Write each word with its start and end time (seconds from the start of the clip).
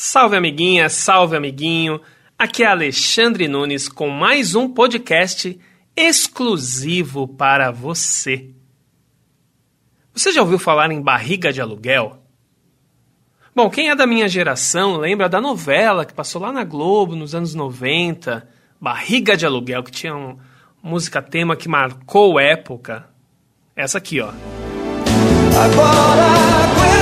Salve 0.00 0.36
amiguinha, 0.36 0.88
salve 0.88 1.36
amiguinho. 1.36 2.00
Aqui 2.38 2.62
é 2.62 2.66
Alexandre 2.66 3.48
Nunes 3.48 3.88
com 3.88 4.08
mais 4.08 4.54
um 4.54 4.72
podcast 4.72 5.58
exclusivo 5.96 7.26
para 7.26 7.72
você. 7.72 8.50
Você 10.14 10.30
já 10.30 10.40
ouviu 10.40 10.56
falar 10.56 10.92
em 10.92 11.02
barriga 11.02 11.52
de 11.52 11.60
aluguel? 11.60 12.22
Bom, 13.52 13.68
quem 13.68 13.90
é 13.90 13.96
da 13.96 14.06
minha 14.06 14.28
geração 14.28 14.98
lembra 14.98 15.28
da 15.28 15.40
novela 15.40 16.06
que 16.06 16.14
passou 16.14 16.40
lá 16.40 16.52
na 16.52 16.62
Globo 16.62 17.16
nos 17.16 17.34
anos 17.34 17.52
90, 17.52 18.48
Barriga 18.80 19.36
de 19.36 19.46
Aluguel, 19.46 19.82
que 19.82 19.90
tinha 19.90 20.14
uma 20.14 20.38
música 20.80 21.20
tema 21.20 21.56
que 21.56 21.68
marcou 21.68 22.38
época. 22.38 23.08
Essa 23.74 23.98
aqui, 23.98 24.20
ó. 24.20 24.30
Agora 25.60 26.97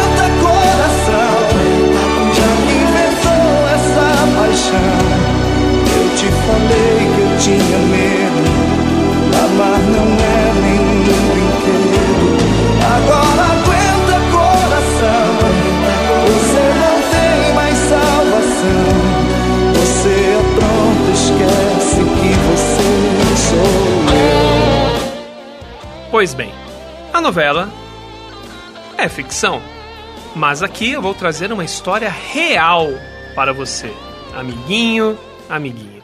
paixão. 4.56 5.04
Eu 5.96 6.06
te 6.16 6.28
falei 6.46 6.98
que 7.14 7.20
eu 7.20 7.32
tinha 7.38 7.78
medo, 7.78 8.42
amar 9.44 9.80
não 9.80 10.08
é 10.16 10.52
nenhum 10.62 11.20
brinquedo. 11.30 12.36
Agora 12.96 13.42
aguenta 13.52 14.16
coração, 14.32 15.28
você 16.26 16.64
não 16.80 16.96
tem 17.12 17.54
mais 17.54 17.76
salvação. 17.76 18.88
Você 19.74 20.08
é 20.08 20.42
pronto, 20.54 21.06
esquece 21.12 22.00
que 22.00 22.30
você 22.48 22.90
sou 23.48 24.14
eu. 24.14 24.36
Pois 26.10 26.32
bem, 26.34 26.52
a 27.12 27.20
novela 27.20 27.68
é 28.96 29.08
ficção. 29.08 29.60
Mas 30.34 30.62
aqui 30.62 30.92
eu 30.92 31.00
vou 31.00 31.14
trazer 31.14 31.50
uma 31.50 31.64
história 31.64 32.10
real 32.10 32.90
para 33.34 33.54
você, 33.54 33.90
amiguinho, 34.36 35.18
amiguinho. 35.48 36.02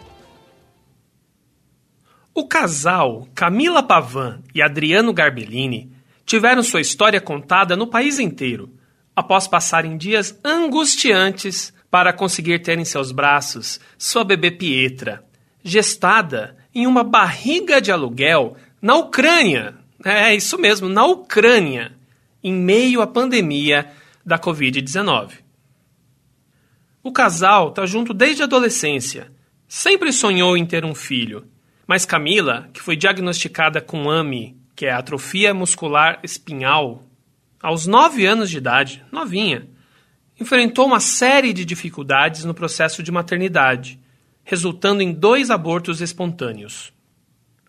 O 2.34 2.46
casal 2.46 3.28
Camila 3.34 3.82
Pavan 3.82 4.42
e 4.54 4.62
Adriano 4.62 5.12
Garbellini 5.12 5.92
tiveram 6.24 6.62
sua 6.62 6.80
história 6.80 7.20
contada 7.20 7.76
no 7.76 7.86
país 7.86 8.18
inteiro, 8.18 8.70
após 9.14 9.46
passarem 9.46 9.98
dias 9.98 10.38
angustiantes 10.42 11.74
para 11.90 12.12
conseguir 12.12 12.60
ter 12.60 12.78
em 12.78 12.86
seus 12.86 13.12
braços 13.12 13.78
sua 13.98 14.24
bebê 14.24 14.50
Pietra, 14.50 15.22
gestada 15.62 16.56
em 16.74 16.86
uma 16.86 17.04
barriga 17.04 17.82
de 17.82 17.92
aluguel 17.92 18.56
na 18.80 18.96
Ucrânia. 18.96 19.74
É 20.02 20.34
isso 20.34 20.56
mesmo, 20.56 20.88
na 20.88 21.04
Ucrânia 21.04 21.92
em 22.42 22.52
meio 22.52 23.02
à 23.02 23.06
pandemia 23.06 23.90
da 24.24 24.38
Covid-19. 24.38 25.42
O 27.02 27.10
casal 27.10 27.70
está 27.70 27.84
junto 27.84 28.14
desde 28.14 28.42
a 28.42 28.44
adolescência. 28.44 29.32
Sempre 29.66 30.12
sonhou 30.12 30.56
em 30.56 30.64
ter 30.64 30.84
um 30.84 30.94
filho. 30.94 31.44
Mas 31.86 32.04
Camila, 32.04 32.68
que 32.72 32.80
foi 32.80 32.96
diagnosticada 32.96 33.80
com 33.80 34.08
AMI, 34.08 34.56
que 34.76 34.86
é 34.86 34.92
atrofia 34.92 35.52
muscular 35.52 36.20
espinhal, 36.22 37.02
aos 37.60 37.86
9 37.86 38.24
anos 38.24 38.50
de 38.50 38.58
idade, 38.58 39.04
novinha, 39.10 39.68
enfrentou 40.40 40.86
uma 40.86 41.00
série 41.00 41.52
de 41.52 41.64
dificuldades 41.64 42.44
no 42.44 42.54
processo 42.54 43.02
de 43.02 43.12
maternidade, 43.12 43.98
resultando 44.44 45.02
em 45.02 45.12
dois 45.12 45.50
abortos 45.50 46.00
espontâneos. 46.00 46.92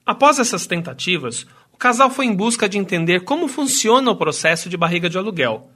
Após 0.06 0.40
essas 0.40 0.68
tentativas, 0.68 1.46
o 1.72 1.78
casal 1.78 2.10
foi 2.10 2.26
em 2.26 2.36
busca 2.36 2.68
de 2.68 2.78
entender 2.78 3.22
como 3.22 3.48
funciona 3.48 4.12
o 4.12 4.16
processo 4.16 4.70
de 4.70 4.78
barriga 4.78 5.10
de 5.10 5.18
aluguel. 5.18 5.70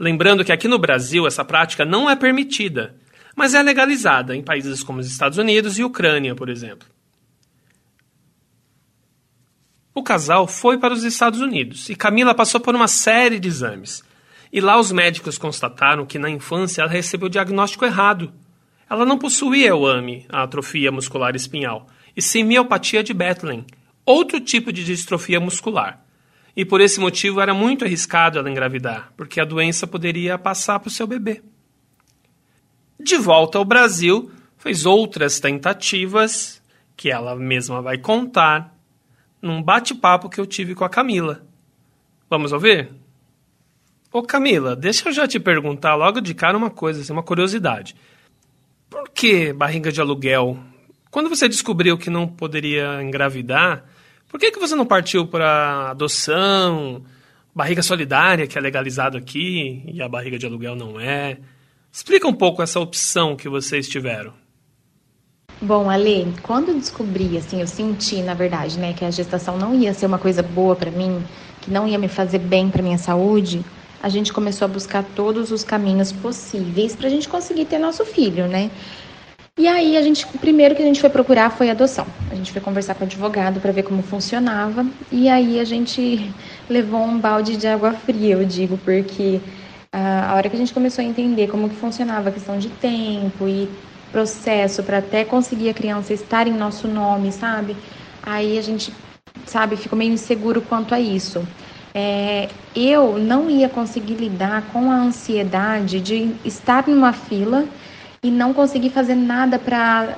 Lembrando 0.00 0.42
que 0.42 0.50
aqui 0.50 0.66
no 0.66 0.78
Brasil 0.78 1.26
essa 1.26 1.44
prática 1.44 1.84
não 1.84 2.08
é 2.08 2.16
permitida, 2.16 2.96
mas 3.36 3.52
é 3.52 3.62
legalizada 3.62 4.34
em 4.34 4.42
países 4.42 4.82
como 4.82 4.98
os 4.98 5.06
Estados 5.06 5.36
Unidos 5.36 5.78
e 5.78 5.84
Ucrânia, 5.84 6.34
por 6.34 6.48
exemplo. 6.48 6.88
O 9.94 10.02
casal 10.02 10.46
foi 10.46 10.78
para 10.78 10.94
os 10.94 11.04
Estados 11.04 11.42
Unidos 11.42 11.90
e 11.90 11.94
Camila 11.94 12.34
passou 12.34 12.58
por 12.62 12.74
uma 12.74 12.88
série 12.88 13.38
de 13.38 13.48
exames. 13.48 14.02
E 14.50 14.58
lá 14.58 14.80
os 14.80 14.90
médicos 14.90 15.36
constataram 15.36 16.06
que 16.06 16.18
na 16.18 16.30
infância 16.30 16.80
ela 16.80 16.90
recebeu 16.90 17.26
o 17.26 17.30
diagnóstico 17.30 17.84
errado. 17.84 18.32
Ela 18.88 19.04
não 19.04 19.18
possuía 19.18 19.74
AMI, 19.74 20.24
a 20.30 20.44
atrofia 20.44 20.90
muscular 20.90 21.36
espinhal, 21.36 21.86
e 22.16 22.22
sim 22.22 22.42
miopatia 22.42 23.04
de 23.04 23.12
Bethlen, 23.12 23.66
outro 24.06 24.40
tipo 24.40 24.72
de 24.72 24.82
distrofia 24.82 25.38
muscular. 25.38 26.02
E 26.56 26.64
por 26.64 26.80
esse 26.80 26.98
motivo 26.98 27.40
era 27.40 27.54
muito 27.54 27.84
arriscado 27.84 28.38
ela 28.38 28.50
engravidar, 28.50 29.12
porque 29.16 29.40
a 29.40 29.44
doença 29.44 29.86
poderia 29.86 30.36
passar 30.38 30.80
para 30.80 30.88
o 30.88 30.92
seu 30.92 31.06
bebê. 31.06 31.42
De 32.98 33.16
volta 33.16 33.56
ao 33.56 33.64
Brasil, 33.64 34.30
fez 34.58 34.84
outras 34.84 35.40
tentativas, 35.40 36.60
que 36.96 37.10
ela 37.10 37.34
mesma 37.34 37.80
vai 37.80 37.96
contar, 37.96 38.76
num 39.40 39.62
bate-papo 39.62 40.28
que 40.28 40.38
eu 40.38 40.46
tive 40.46 40.74
com 40.74 40.84
a 40.84 40.88
Camila. 40.88 41.42
Vamos 42.28 42.52
ouvir? 42.52 42.90
Ô 44.12 44.22
Camila, 44.22 44.76
deixa 44.76 45.08
eu 45.08 45.12
já 45.12 45.26
te 45.26 45.38
perguntar 45.38 45.94
logo 45.94 46.20
de 46.20 46.34
cara 46.34 46.58
uma 46.58 46.68
coisa, 46.68 47.00
assim, 47.00 47.12
uma 47.12 47.22
curiosidade. 47.22 47.94
Por 48.90 49.08
que 49.08 49.52
barriga 49.52 49.90
de 49.90 50.00
aluguel? 50.00 50.58
Quando 51.10 51.28
você 51.28 51.48
descobriu 51.48 51.96
que 51.96 52.10
não 52.10 52.26
poderia 52.26 53.02
engravidar, 53.02 53.84
por 54.30 54.38
que, 54.38 54.50
que 54.50 54.60
você 54.60 54.74
não 54.74 54.86
partiu 54.86 55.26
para 55.26 55.90
adoção, 55.90 57.02
barriga 57.54 57.82
solidária, 57.82 58.46
que 58.46 58.56
é 58.56 58.60
legalizado 58.60 59.18
aqui, 59.18 59.82
e 59.86 60.00
a 60.00 60.08
barriga 60.08 60.38
de 60.38 60.46
aluguel 60.46 60.76
não 60.76 61.00
é? 61.00 61.38
Explica 61.92 62.28
um 62.28 62.32
pouco 62.32 62.62
essa 62.62 62.78
opção 62.78 63.34
que 63.34 63.48
vocês 63.48 63.88
tiveram. 63.88 64.32
Bom, 65.60 65.90
Ale, 65.90 66.32
quando 66.42 66.68
eu 66.68 66.76
descobri, 66.76 67.36
assim, 67.36 67.60
eu 67.60 67.66
senti, 67.66 68.22
na 68.22 68.32
verdade, 68.32 68.78
né, 68.78 68.94
que 68.94 69.04
a 69.04 69.10
gestação 69.10 69.58
não 69.58 69.74
ia 69.74 69.92
ser 69.92 70.06
uma 70.06 70.18
coisa 70.18 70.42
boa 70.42 70.74
para 70.74 70.90
mim, 70.90 71.22
que 71.60 71.70
não 71.70 71.86
ia 71.86 71.98
me 71.98 72.08
fazer 72.08 72.38
bem 72.38 72.70
para 72.70 72.82
minha 72.82 72.96
saúde, 72.96 73.62
a 74.02 74.08
gente 74.08 74.32
começou 74.32 74.64
a 74.64 74.68
buscar 74.68 75.04
todos 75.14 75.50
os 75.50 75.62
caminhos 75.62 76.12
possíveis 76.12 76.96
para 76.96 77.08
a 77.08 77.10
gente 77.10 77.28
conseguir 77.28 77.66
ter 77.66 77.78
nosso 77.78 78.06
filho, 78.06 78.46
né? 78.46 78.70
E 79.60 79.68
aí 79.68 79.94
a 79.98 80.00
gente, 80.00 80.24
o 80.24 80.38
primeiro 80.38 80.74
que 80.74 80.80
a 80.80 80.86
gente 80.86 81.02
foi 81.02 81.10
procurar 81.10 81.50
foi 81.50 81.68
adoção. 81.68 82.06
A 82.30 82.34
gente 82.34 82.50
foi 82.50 82.62
conversar 82.62 82.94
com 82.94 83.04
o 83.04 83.06
advogado 83.06 83.60
para 83.60 83.70
ver 83.70 83.82
como 83.82 84.02
funcionava. 84.02 84.86
E 85.12 85.28
aí 85.28 85.60
a 85.60 85.64
gente 85.64 86.32
levou 86.66 87.02
um 87.02 87.18
balde 87.18 87.58
de 87.58 87.66
água 87.66 87.92
fria, 87.92 88.36
eu 88.36 88.44
digo, 88.46 88.78
porque 88.78 89.38
a, 89.92 90.30
a 90.30 90.34
hora 90.34 90.48
que 90.48 90.56
a 90.56 90.58
gente 90.58 90.72
começou 90.72 91.04
a 91.04 91.06
entender 91.06 91.46
como 91.48 91.68
que 91.68 91.76
funcionava 91.76 92.30
a 92.30 92.32
questão 92.32 92.58
de 92.58 92.70
tempo 92.70 93.46
e 93.46 93.68
processo 94.10 94.82
para 94.82 94.96
até 94.96 95.26
conseguir 95.26 95.68
a 95.68 95.74
criança 95.74 96.14
estar 96.14 96.46
em 96.46 96.54
nosso 96.54 96.88
nome, 96.88 97.30
sabe? 97.30 97.76
Aí 98.22 98.56
a 98.56 98.62
gente, 98.62 98.90
sabe, 99.44 99.76
ficou 99.76 99.98
meio 99.98 100.14
inseguro 100.14 100.62
quanto 100.62 100.94
a 100.94 100.98
isso. 100.98 101.46
É, 101.94 102.48
eu 102.74 103.18
não 103.18 103.50
ia 103.50 103.68
conseguir 103.68 104.14
lidar 104.14 104.62
com 104.72 104.90
a 104.90 104.94
ansiedade 104.94 106.00
de 106.00 106.34
estar 106.46 106.88
numa 106.88 107.12
fila 107.12 107.66
e 108.22 108.30
não 108.30 108.52
conseguir 108.52 108.90
fazer 108.90 109.14
nada 109.14 109.58
para 109.58 110.16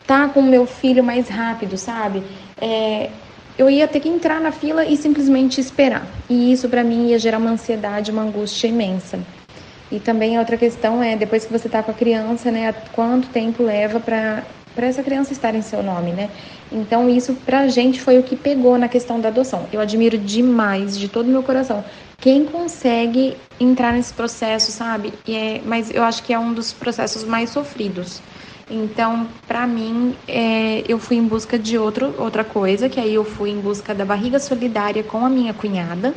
estar 0.00 0.26
tá 0.26 0.28
com 0.28 0.40
o 0.40 0.44
meu 0.44 0.66
filho 0.66 1.04
mais 1.04 1.28
rápido, 1.28 1.76
sabe? 1.76 2.22
É, 2.60 3.10
eu 3.58 3.68
ia 3.68 3.86
ter 3.86 4.00
que 4.00 4.08
entrar 4.08 4.40
na 4.40 4.50
fila 4.50 4.84
e 4.84 4.96
simplesmente 4.96 5.60
esperar. 5.60 6.06
E 6.28 6.52
isso 6.52 6.68
para 6.68 6.82
mim 6.82 7.08
ia 7.08 7.18
gerar 7.18 7.38
uma 7.38 7.50
ansiedade, 7.50 8.10
uma 8.10 8.22
angústia 8.22 8.68
imensa. 8.68 9.20
E 9.90 10.00
também 10.00 10.36
a 10.36 10.40
outra 10.40 10.56
questão 10.56 11.02
é, 11.02 11.16
depois 11.16 11.44
que 11.44 11.52
você 11.52 11.66
está 11.66 11.82
com 11.82 11.90
a 11.90 11.94
criança, 11.94 12.50
né, 12.50 12.74
quanto 12.92 13.28
tempo 13.28 13.62
leva 13.62 14.00
para 14.00 14.42
para 14.74 14.86
essa 14.86 15.02
criança 15.02 15.34
estar 15.34 15.54
em 15.54 15.60
seu 15.60 15.82
nome, 15.82 16.12
né? 16.12 16.30
Então 16.70 17.06
isso 17.06 17.34
pra 17.44 17.68
gente 17.68 18.00
foi 18.00 18.18
o 18.18 18.22
que 18.22 18.34
pegou 18.34 18.78
na 18.78 18.88
questão 18.88 19.20
da 19.20 19.28
adoção. 19.28 19.66
Eu 19.70 19.82
admiro 19.82 20.16
demais, 20.16 20.98
de 20.98 21.08
todo 21.08 21.28
meu 21.28 21.42
coração, 21.42 21.84
quem 22.22 22.44
consegue 22.44 23.36
entrar 23.58 23.92
nesse 23.92 24.14
processo, 24.14 24.70
sabe? 24.70 25.12
É, 25.28 25.60
mas 25.66 25.90
eu 25.92 26.04
acho 26.04 26.22
que 26.22 26.32
é 26.32 26.38
um 26.38 26.54
dos 26.54 26.72
processos 26.72 27.24
mais 27.24 27.50
sofridos. 27.50 28.22
Então, 28.70 29.26
para 29.46 29.66
mim, 29.66 30.14
é, 30.26 30.84
eu 30.88 31.00
fui 31.00 31.16
em 31.16 31.26
busca 31.26 31.58
de 31.58 31.76
outro, 31.76 32.14
outra 32.18 32.44
coisa, 32.44 32.88
que 32.88 33.00
aí 33.00 33.12
eu 33.12 33.24
fui 33.24 33.50
em 33.50 33.60
busca 33.60 33.92
da 33.92 34.04
barriga 34.04 34.38
solidária 34.38 35.02
com 35.02 35.26
a 35.26 35.28
minha 35.28 35.52
cunhada. 35.52 36.14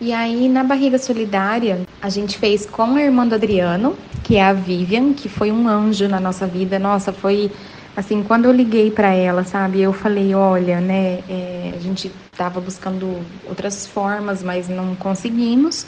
E 0.00 0.14
aí, 0.14 0.48
na 0.48 0.64
barriga 0.64 0.98
solidária, 0.98 1.82
a 2.00 2.08
gente 2.08 2.38
fez 2.38 2.64
com 2.64 2.96
a 2.96 3.02
irmã 3.02 3.26
do 3.26 3.34
Adriano, 3.34 3.94
que 4.24 4.36
é 4.36 4.42
a 4.42 4.54
Vivian, 4.54 5.12
que 5.12 5.28
foi 5.28 5.52
um 5.52 5.68
anjo 5.68 6.08
na 6.08 6.18
nossa 6.18 6.46
vida. 6.46 6.78
Nossa, 6.78 7.12
foi 7.12 7.50
assim, 7.96 8.22
quando 8.22 8.46
eu 8.46 8.52
liguei 8.52 8.90
para 8.90 9.12
ela, 9.14 9.44
sabe, 9.44 9.80
eu 9.80 9.92
falei, 9.92 10.34
olha, 10.34 10.80
né, 10.80 11.20
é, 11.28 11.72
a 11.74 11.78
gente 11.78 12.10
estava 12.32 12.60
buscando 12.60 13.24
outras 13.48 13.86
formas, 13.86 14.42
mas 14.42 14.68
não 14.68 14.94
conseguimos. 14.96 15.86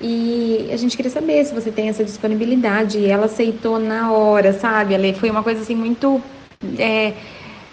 E 0.00 0.68
a 0.72 0.76
gente 0.76 0.96
queria 0.96 1.10
saber 1.10 1.44
se 1.44 1.52
você 1.52 1.72
tem 1.72 1.88
essa 1.88 2.04
disponibilidade. 2.04 2.98
E 2.98 3.06
ela 3.06 3.26
aceitou 3.26 3.78
na 3.78 4.12
hora, 4.12 4.52
sabe? 4.52 4.94
Ela 4.94 5.12
foi 5.14 5.30
uma 5.30 5.42
coisa 5.42 5.60
assim 5.62 5.74
muito. 5.74 6.22
É, 6.78 7.14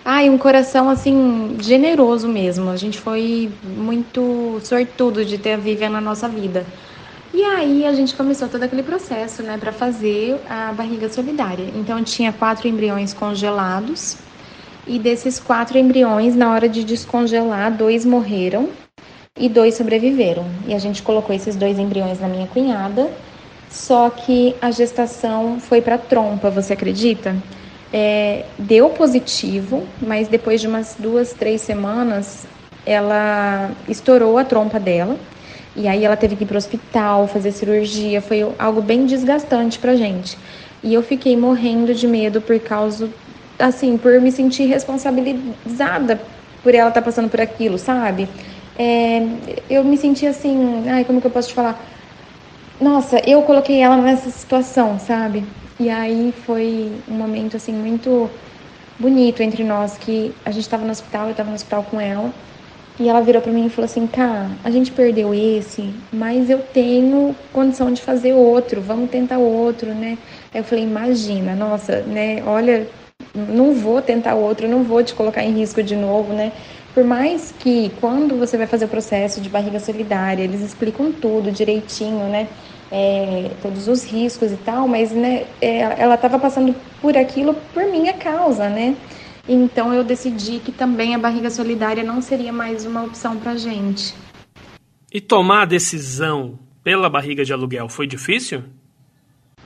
ai, 0.04 0.30
um 0.30 0.38
coração 0.38 0.90
assim 0.90 1.56
generoso 1.60 2.28
mesmo. 2.28 2.70
A 2.72 2.78
gente 2.78 3.00
foi 3.00 3.52
muito 3.64 4.60
sortudo 4.64 5.24
de 5.24 5.38
ter 5.38 5.54
a 5.54 5.58
Vivian 5.58 5.90
na 5.90 6.02
nossa 6.02 6.28
vida. 6.28 6.66
E 7.36 7.44
aí 7.44 7.86
a 7.86 7.92
gente 7.92 8.16
começou 8.16 8.48
todo 8.48 8.64
aquele 8.64 8.82
processo, 8.82 9.44
né, 9.44 9.58
para 9.58 9.74
fazer 9.74 10.40
a 10.50 10.72
barriga 10.72 11.10
solidária. 11.10 11.68
Então 11.76 12.02
tinha 12.02 12.32
quatro 12.32 12.66
embriões 12.66 13.14
congelados 13.14 14.16
e 14.88 14.98
desses 14.98 15.38
quatro 15.38 15.78
embriões, 15.78 16.34
na 16.34 16.54
hora 16.54 16.70
de 16.70 16.82
descongelar, 16.86 17.76
dois 17.76 18.06
morreram 18.06 18.70
e 19.38 19.50
dois 19.50 19.76
sobreviveram. 19.76 20.46
E 20.66 20.74
a 20.74 20.80
gente 20.80 21.04
colocou 21.04 21.36
esses 21.36 21.58
dois 21.58 21.78
embriões 21.78 22.22
na 22.22 22.30
minha 22.30 22.48
cunhada, 22.48 23.12
só 23.70 24.10
que 24.10 24.56
a 24.62 24.72
gestação 24.72 25.60
foi 25.60 25.82
para 25.82 25.98
trompa, 25.98 26.50
você 26.50 26.72
acredita? 26.72 27.36
É, 27.92 28.46
deu 28.58 28.92
positivo, 28.92 29.86
mas 30.02 30.30
depois 30.30 30.62
de 30.62 30.68
umas 30.68 30.96
duas, 30.98 31.34
três 31.34 31.60
semanas, 31.60 32.48
ela 32.86 33.72
estourou 33.90 34.38
a 34.38 34.46
trompa 34.46 34.80
dela. 34.80 35.18
E 35.76 35.88
aí 35.88 36.06
ela 36.06 36.16
teve 36.16 36.36
que 36.36 36.44
ir 36.44 36.48
para 36.48 36.56
o 36.56 36.58
hospital, 36.58 37.28
fazer 37.28 37.52
cirurgia, 37.52 38.22
foi 38.22 38.42
algo 38.58 38.82
bem 38.82 39.06
desgastante 39.06 39.78
pra 39.78 39.96
gente. 39.96 40.38
E 40.82 40.94
eu 40.94 41.04
fiquei 41.04 41.36
morrendo 41.36 41.94
de 41.94 42.08
medo 42.08 42.42
por 42.42 42.60
causa, 42.60 43.14
assim, 43.60 43.98
por 43.98 44.22
me 44.22 44.32
sentir 44.32 44.66
responsabilizada 44.66 46.22
por 46.64 46.74
ela 46.74 46.90
estar 46.90 47.02
tá 47.02 47.06
passando 47.06 47.30
por 47.30 47.42
aquilo, 47.42 47.78
sabe? 47.78 48.28
É, 48.76 49.20
eu 49.70 49.84
me 49.84 49.98
senti 49.98 50.26
assim, 50.26 50.88
ai, 50.90 51.04
como 51.06 51.20
que 51.22 51.28
eu 51.28 51.32
posso 51.32 51.50
te 51.50 51.54
falar? 51.54 51.86
Nossa, 52.80 53.22
eu 53.28 53.44
coloquei 53.44 53.82
ela 53.82 53.98
nessa 53.98 54.30
situação, 54.30 55.00
sabe? 55.00 55.46
E 55.80 55.90
aí 55.90 56.32
foi 56.32 57.04
um 57.08 57.16
momento, 57.16 57.58
assim, 57.58 57.74
muito 57.74 58.30
bonito 58.98 59.44
entre 59.44 59.64
nós, 59.64 59.98
que 59.98 60.36
a 60.46 60.52
gente 60.52 60.64
estava 60.64 60.84
no 60.86 60.92
hospital, 60.92 61.26
eu 61.26 61.32
estava 61.32 61.50
no 61.50 61.56
hospital 61.56 61.84
com 61.84 62.00
ela, 62.00 62.34
e 63.00 63.10
ela 63.10 63.22
virou 63.22 63.42
para 63.42 63.52
mim 63.52 63.66
e 63.66 63.70
falou 63.70 63.86
assim: 63.86 64.08
"Tá, 64.08 64.50
a 64.64 64.72
gente 64.72 64.92
perdeu 64.92 65.34
esse, 65.34 65.94
mas 66.14 66.50
eu 66.50 66.60
tenho 66.62 67.36
condição 67.52 67.92
de 67.92 68.02
fazer 68.02 68.34
outro, 68.34 68.82
vamos 68.82 69.10
tentar 69.10 69.38
outro, 69.40 69.94
né?". 69.94 70.18
Aí 70.54 70.62
eu 70.62 70.64
falei: 70.64 70.84
"Imagina, 70.84 71.56
nossa, 71.56 72.02
né? 72.04 72.44
Olha, 72.46 72.88
não 73.36 73.74
vou 73.74 74.02
tentar 74.02 74.36
outro, 74.36 74.68
não 74.68 74.84
vou 74.84 75.04
te 75.04 75.14
colocar 75.14 75.44
em 75.44 75.52
risco 75.52 75.84
de 75.84 75.96
novo, 75.96 76.34
né?". 76.34 76.52
Por 76.94 77.04
mais 77.04 77.52
que 77.52 77.90
quando 78.00 78.38
você 78.38 78.58
vai 78.58 78.68
fazer 78.68 78.86
o 78.86 78.88
processo 78.88 79.42
de 79.42 79.50
barriga 79.50 79.80
solidária, 79.80 80.44
eles 80.44 80.62
explicam 80.62 81.12
tudo 81.12 81.52
direitinho, 81.52 82.28
né? 82.30 82.48
É, 82.90 83.52
todos 83.62 83.88
os 83.90 84.04
riscos 84.06 84.52
e 84.54 84.58
tal, 84.58 84.88
mas 84.88 85.12
né, 85.12 85.48
é, 85.60 85.80
ela 86.02 86.16
estava 86.16 86.40
passando 86.40 86.74
por 87.02 87.18
aquilo 87.18 87.56
por 87.74 87.86
minha 87.92 88.14
causa, 88.14 88.70
né? 88.70 88.96
Então 89.48 89.94
eu 89.94 90.04
decidi 90.04 90.60
que 90.60 90.72
também 90.72 91.14
a 91.14 91.20
barriga 91.20 91.50
solidária 91.50 92.04
não 92.04 92.22
seria 92.22 92.52
mais 92.52 92.86
uma 92.86 93.04
opção 93.04 93.38
para 93.38 93.56
gente. 93.56 94.16
E 95.14 95.22
tomar 95.22 95.62
a 95.62 95.66
decisão 95.66 96.58
pela 96.84 97.10
barriga 97.10 97.46
de 97.46 97.54
aluguel 97.54 97.88
foi 97.88 98.08
difícil? 98.08 98.64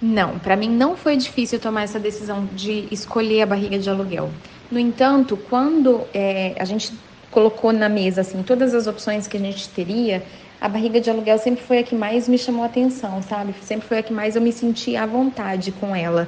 Não, 0.01 0.39
para 0.39 0.55
mim 0.55 0.69
não 0.69 0.95
foi 0.95 1.17
difícil 1.17 1.59
tomar 1.59 1.83
essa 1.83 1.99
decisão 1.99 2.47
de 2.53 2.87
escolher 2.91 3.41
a 3.41 3.45
barriga 3.45 3.77
de 3.77 3.89
aluguel. 3.89 4.29
No 4.71 4.79
entanto, 4.79 5.37
quando 5.49 6.01
é, 6.13 6.55
a 6.59 6.65
gente 6.65 6.93
colocou 7.31 7.71
na 7.73 7.89
mesa 7.89 8.21
assim 8.21 8.43
todas 8.43 8.73
as 8.73 8.87
opções 8.87 9.27
que 9.27 9.37
a 9.37 9.39
gente 9.39 9.67
teria, 9.69 10.23
a 10.61 10.67
barriga 10.67 10.99
de 10.99 11.09
aluguel 11.09 11.37
sempre 11.37 11.63
foi 11.63 11.79
a 11.79 11.83
que 11.83 11.95
mais 11.95 12.27
me 12.27 12.37
chamou 12.37 12.63
a 12.63 12.65
atenção, 12.65 13.21
sabe? 13.21 13.53
Sempre 13.61 13.87
foi 13.87 13.97
a 13.99 14.03
que 14.03 14.13
mais 14.13 14.35
eu 14.35 14.41
me 14.41 14.51
senti 14.51 14.95
à 14.95 15.05
vontade 15.05 15.71
com 15.71 15.95
ela, 15.95 16.27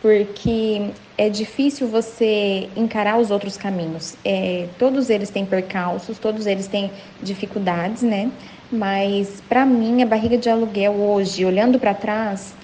porque 0.00 0.90
é 1.16 1.28
difícil 1.28 1.88
você 1.88 2.68
encarar 2.76 3.18
os 3.18 3.30
outros 3.30 3.56
caminhos. 3.56 4.16
É, 4.24 4.68
todos 4.78 5.10
eles 5.10 5.30
têm 5.30 5.44
percalços, 5.44 6.18
todos 6.18 6.46
eles 6.46 6.68
têm 6.68 6.92
dificuldades, 7.22 8.02
né? 8.02 8.30
Mas 8.70 9.42
para 9.48 9.66
mim 9.66 10.02
a 10.02 10.06
barriga 10.06 10.38
de 10.38 10.48
aluguel 10.48 10.92
hoje, 10.94 11.44
olhando 11.44 11.78
para 11.78 11.94
trás, 11.94 12.54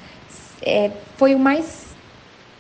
é, 0.63 0.91
foi 1.17 1.35
o 1.35 1.39
mais 1.39 1.85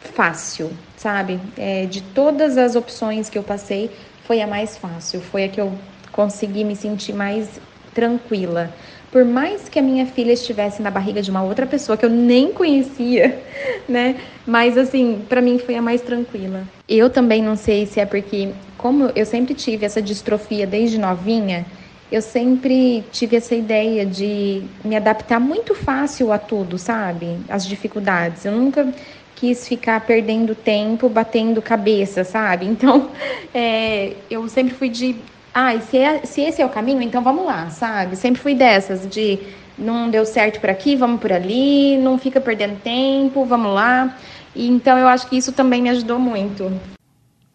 fácil, 0.00 0.70
sabe? 0.96 1.38
É, 1.56 1.86
de 1.86 2.02
todas 2.02 2.58
as 2.58 2.74
opções 2.74 3.28
que 3.28 3.38
eu 3.38 3.42
passei, 3.42 3.90
foi 4.24 4.40
a 4.40 4.46
mais 4.46 4.76
fácil, 4.76 5.20
foi 5.20 5.44
a 5.44 5.48
que 5.48 5.60
eu 5.60 5.72
consegui 6.10 6.64
me 6.64 6.74
sentir 6.74 7.12
mais 7.12 7.60
tranquila 7.94 8.72
por 9.14 9.24
mais 9.24 9.68
que 9.68 9.78
a 9.78 9.82
minha 9.82 10.04
filha 10.06 10.32
estivesse 10.32 10.82
na 10.82 10.90
barriga 10.90 11.22
de 11.22 11.30
uma 11.30 11.40
outra 11.40 11.64
pessoa 11.66 11.96
que 11.96 12.04
eu 12.04 12.10
nem 12.10 12.52
conhecia, 12.52 13.40
né? 13.88 14.16
Mas 14.44 14.76
assim, 14.76 15.24
para 15.28 15.40
mim 15.40 15.56
foi 15.56 15.76
a 15.76 15.80
mais 15.80 16.00
tranquila. 16.00 16.64
Eu 16.88 17.08
também 17.08 17.40
não 17.40 17.54
sei 17.54 17.86
se 17.86 18.00
é 18.00 18.06
porque 18.06 18.48
como 18.76 19.12
eu 19.14 19.24
sempre 19.24 19.54
tive 19.54 19.86
essa 19.86 20.02
distrofia 20.02 20.66
desde 20.66 20.98
novinha, 20.98 21.64
eu 22.10 22.20
sempre 22.20 23.04
tive 23.12 23.36
essa 23.36 23.54
ideia 23.54 24.04
de 24.04 24.64
me 24.84 24.96
adaptar 24.96 25.38
muito 25.38 25.76
fácil 25.76 26.32
a 26.32 26.38
tudo, 26.38 26.76
sabe? 26.76 27.38
As 27.48 27.64
dificuldades. 27.64 28.44
Eu 28.44 28.50
nunca 28.50 28.92
quis 29.36 29.68
ficar 29.68 30.04
perdendo 30.04 30.56
tempo, 30.56 31.08
batendo 31.08 31.62
cabeça, 31.62 32.24
sabe? 32.24 32.66
Então, 32.74 33.12
é, 33.54 34.16
eu 34.28 34.48
sempre 34.48 34.74
fui 34.74 34.88
de 34.88 35.14
ah, 35.54 35.78
se, 35.78 35.98
é, 35.98 36.26
se 36.26 36.40
esse 36.40 36.60
é 36.60 36.66
o 36.66 36.68
caminho, 36.68 37.00
então 37.00 37.22
vamos 37.22 37.46
lá, 37.46 37.70
sabe? 37.70 38.16
Sempre 38.16 38.42
fui 38.42 38.56
dessas, 38.56 39.08
de 39.08 39.38
não 39.78 40.10
deu 40.10 40.26
certo 40.26 40.60
por 40.60 40.68
aqui, 40.68 40.96
vamos 40.96 41.20
por 41.20 41.32
ali, 41.32 41.96
não 41.96 42.18
fica 42.18 42.40
perdendo 42.40 42.80
tempo, 42.80 43.44
vamos 43.44 43.72
lá. 43.72 44.18
E, 44.52 44.66
então 44.66 44.98
eu 44.98 45.06
acho 45.06 45.28
que 45.28 45.36
isso 45.36 45.52
também 45.52 45.80
me 45.80 45.90
ajudou 45.90 46.18
muito. 46.18 46.72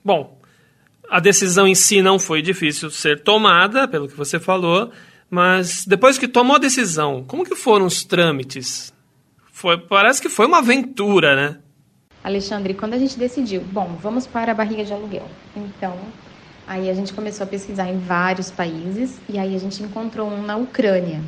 Bom, 0.04 0.40
a 1.10 1.20
decisão 1.20 1.68
em 1.68 1.76
si 1.76 2.02
não 2.02 2.18
foi 2.18 2.42
difícil 2.42 2.90
ser 2.90 3.22
tomada, 3.22 3.86
pelo 3.86 4.08
que 4.08 4.16
você 4.16 4.40
falou, 4.40 4.92
mas 5.30 5.86
depois 5.86 6.18
que 6.18 6.28
tomou 6.28 6.56
a 6.56 6.60
decisão, 6.60 7.26
como 7.28 7.44
que 7.44 7.56
foram 7.56 7.86
os 7.86 8.06
trâmites? 8.06 8.94
Foi, 9.52 9.78
parece 9.78 10.22
que 10.22 10.30
foi 10.30 10.46
uma 10.46 10.60
aventura, 10.60 11.36
né? 11.36 11.60
Alexandre, 12.24 12.74
quando 12.74 12.94
a 12.94 12.98
gente 12.98 13.20
decidiu, 13.20 13.62
bom, 13.62 13.98
vamos 14.02 14.26
para 14.26 14.54
a 14.54 14.56
barriga 14.56 14.86
de 14.86 14.94
aluguel. 14.94 15.28
Então, 15.56 15.98
Aí 16.70 16.88
a 16.88 16.94
gente 16.94 17.14
começou 17.14 17.46
a 17.46 17.48
pesquisar 17.48 17.90
em 17.90 17.98
vários 17.98 18.52
países 18.52 19.20
e 19.28 19.40
aí 19.40 19.56
a 19.56 19.60
gente 19.60 19.82
encontrou 19.82 20.30
um 20.30 20.44
na 20.44 20.56
Ucrânia. 20.56 21.20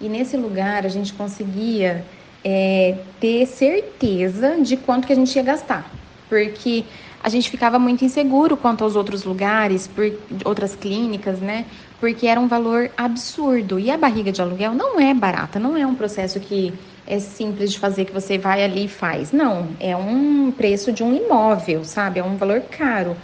E 0.00 0.08
nesse 0.08 0.34
lugar 0.34 0.86
a 0.86 0.88
gente 0.88 1.12
conseguia 1.12 2.02
é, 2.42 2.96
ter 3.20 3.44
certeza 3.44 4.56
de 4.62 4.78
quanto 4.78 5.06
que 5.06 5.12
a 5.12 5.16
gente 5.16 5.36
ia 5.36 5.42
gastar, 5.42 5.92
porque 6.26 6.86
a 7.22 7.28
gente 7.28 7.50
ficava 7.50 7.78
muito 7.78 8.02
inseguro 8.02 8.56
quanto 8.56 8.82
aos 8.82 8.96
outros 8.96 9.24
lugares, 9.24 9.86
por 9.86 10.10
outras 10.42 10.74
clínicas, 10.74 11.38
né? 11.38 11.66
Porque 12.00 12.26
era 12.26 12.40
um 12.40 12.48
valor 12.48 12.90
absurdo. 12.96 13.78
E 13.78 13.90
a 13.90 13.98
barriga 13.98 14.32
de 14.32 14.40
aluguel 14.40 14.72
não 14.72 14.98
é 14.98 15.12
barata, 15.12 15.60
não 15.60 15.76
é 15.76 15.86
um 15.86 15.94
processo 15.94 16.40
que 16.40 16.72
é 17.06 17.18
simples 17.18 17.72
de 17.72 17.78
fazer, 17.78 18.06
que 18.06 18.12
você 18.12 18.38
vai 18.38 18.64
ali 18.64 18.86
e 18.86 18.88
faz. 18.88 19.32
Não, 19.32 19.68
é 19.78 19.94
um 19.94 20.50
preço 20.50 20.90
de 20.90 21.02
um 21.02 21.14
imóvel, 21.14 21.84
sabe? 21.84 22.20
É 22.20 22.24
um 22.24 22.36
valor 22.36 22.62
caro. 22.62 23.14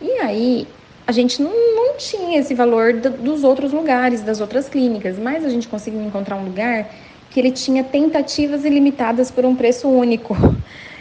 E 0.00 0.10
aí 0.20 0.66
a 1.08 1.12
gente 1.12 1.40
não, 1.40 1.50
não 1.74 1.96
tinha 1.96 2.38
esse 2.38 2.54
valor 2.54 2.92
do, 2.92 3.08
dos 3.08 3.42
outros 3.42 3.72
lugares, 3.72 4.20
das 4.20 4.42
outras 4.42 4.68
clínicas, 4.68 5.18
mas 5.18 5.42
a 5.42 5.48
gente 5.48 5.66
conseguiu 5.66 6.02
encontrar 6.02 6.36
um 6.36 6.44
lugar 6.44 6.90
que 7.30 7.40
ele 7.40 7.50
tinha 7.50 7.82
tentativas 7.82 8.62
ilimitadas 8.62 9.30
por 9.30 9.46
um 9.46 9.56
preço 9.56 9.88
único. 9.88 10.36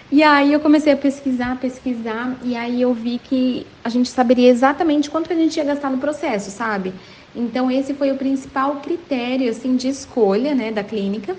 E 0.09 0.23
aí 0.23 0.53
eu 0.53 0.61
comecei 0.61 0.93
a 0.93 0.95
pesquisar, 0.95 1.59
pesquisar, 1.59 2.39
e 2.41 2.55
aí 2.55 2.81
eu 2.81 2.93
vi 2.93 3.19
que 3.19 3.67
a 3.83 3.89
gente 3.89 4.09
saberia 4.09 4.49
exatamente 4.49 5.09
quanto 5.09 5.33
a 5.33 5.35
gente 5.35 5.57
ia 5.57 5.65
gastar 5.65 5.91
no 5.91 5.97
processo, 5.97 6.49
sabe? 6.49 6.93
Então 7.35 7.69
esse 7.69 7.93
foi 7.93 8.09
o 8.09 8.15
principal 8.15 8.77
critério 8.77 9.49
assim 9.49 9.75
de 9.75 9.89
escolha, 9.89 10.55
né, 10.55 10.71
da 10.71 10.81
clínica. 10.81 11.35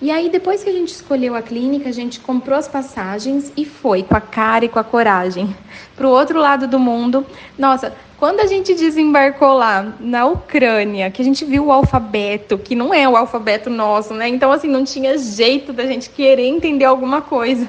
E 0.00 0.10
aí, 0.10 0.28
depois 0.28 0.62
que 0.62 0.68
a 0.68 0.72
gente 0.72 0.90
escolheu 0.90 1.34
a 1.34 1.40
clínica, 1.40 1.88
a 1.88 1.92
gente 1.92 2.20
comprou 2.20 2.58
as 2.58 2.68
passagens 2.68 3.50
e 3.56 3.64
foi 3.64 4.02
com 4.02 4.14
a 4.14 4.20
cara 4.20 4.66
e 4.66 4.68
com 4.68 4.78
a 4.78 4.84
coragem 4.84 5.56
para 5.96 6.06
o 6.06 6.10
outro 6.10 6.38
lado 6.38 6.68
do 6.68 6.78
mundo. 6.78 7.24
Nossa, 7.58 7.94
quando 8.18 8.40
a 8.40 8.46
gente 8.46 8.74
desembarcou 8.74 9.54
lá 9.54 9.94
na 9.98 10.26
Ucrânia, 10.26 11.10
que 11.10 11.22
a 11.22 11.24
gente 11.24 11.46
viu 11.46 11.66
o 11.66 11.72
alfabeto, 11.72 12.58
que 12.58 12.74
não 12.74 12.92
é 12.92 13.08
o 13.08 13.16
alfabeto 13.16 13.70
nosso, 13.70 14.12
né? 14.12 14.28
Então, 14.28 14.52
assim, 14.52 14.68
não 14.68 14.84
tinha 14.84 15.16
jeito 15.16 15.72
da 15.72 15.86
gente 15.86 16.10
querer 16.10 16.46
entender 16.46 16.84
alguma 16.84 17.22
coisa. 17.22 17.66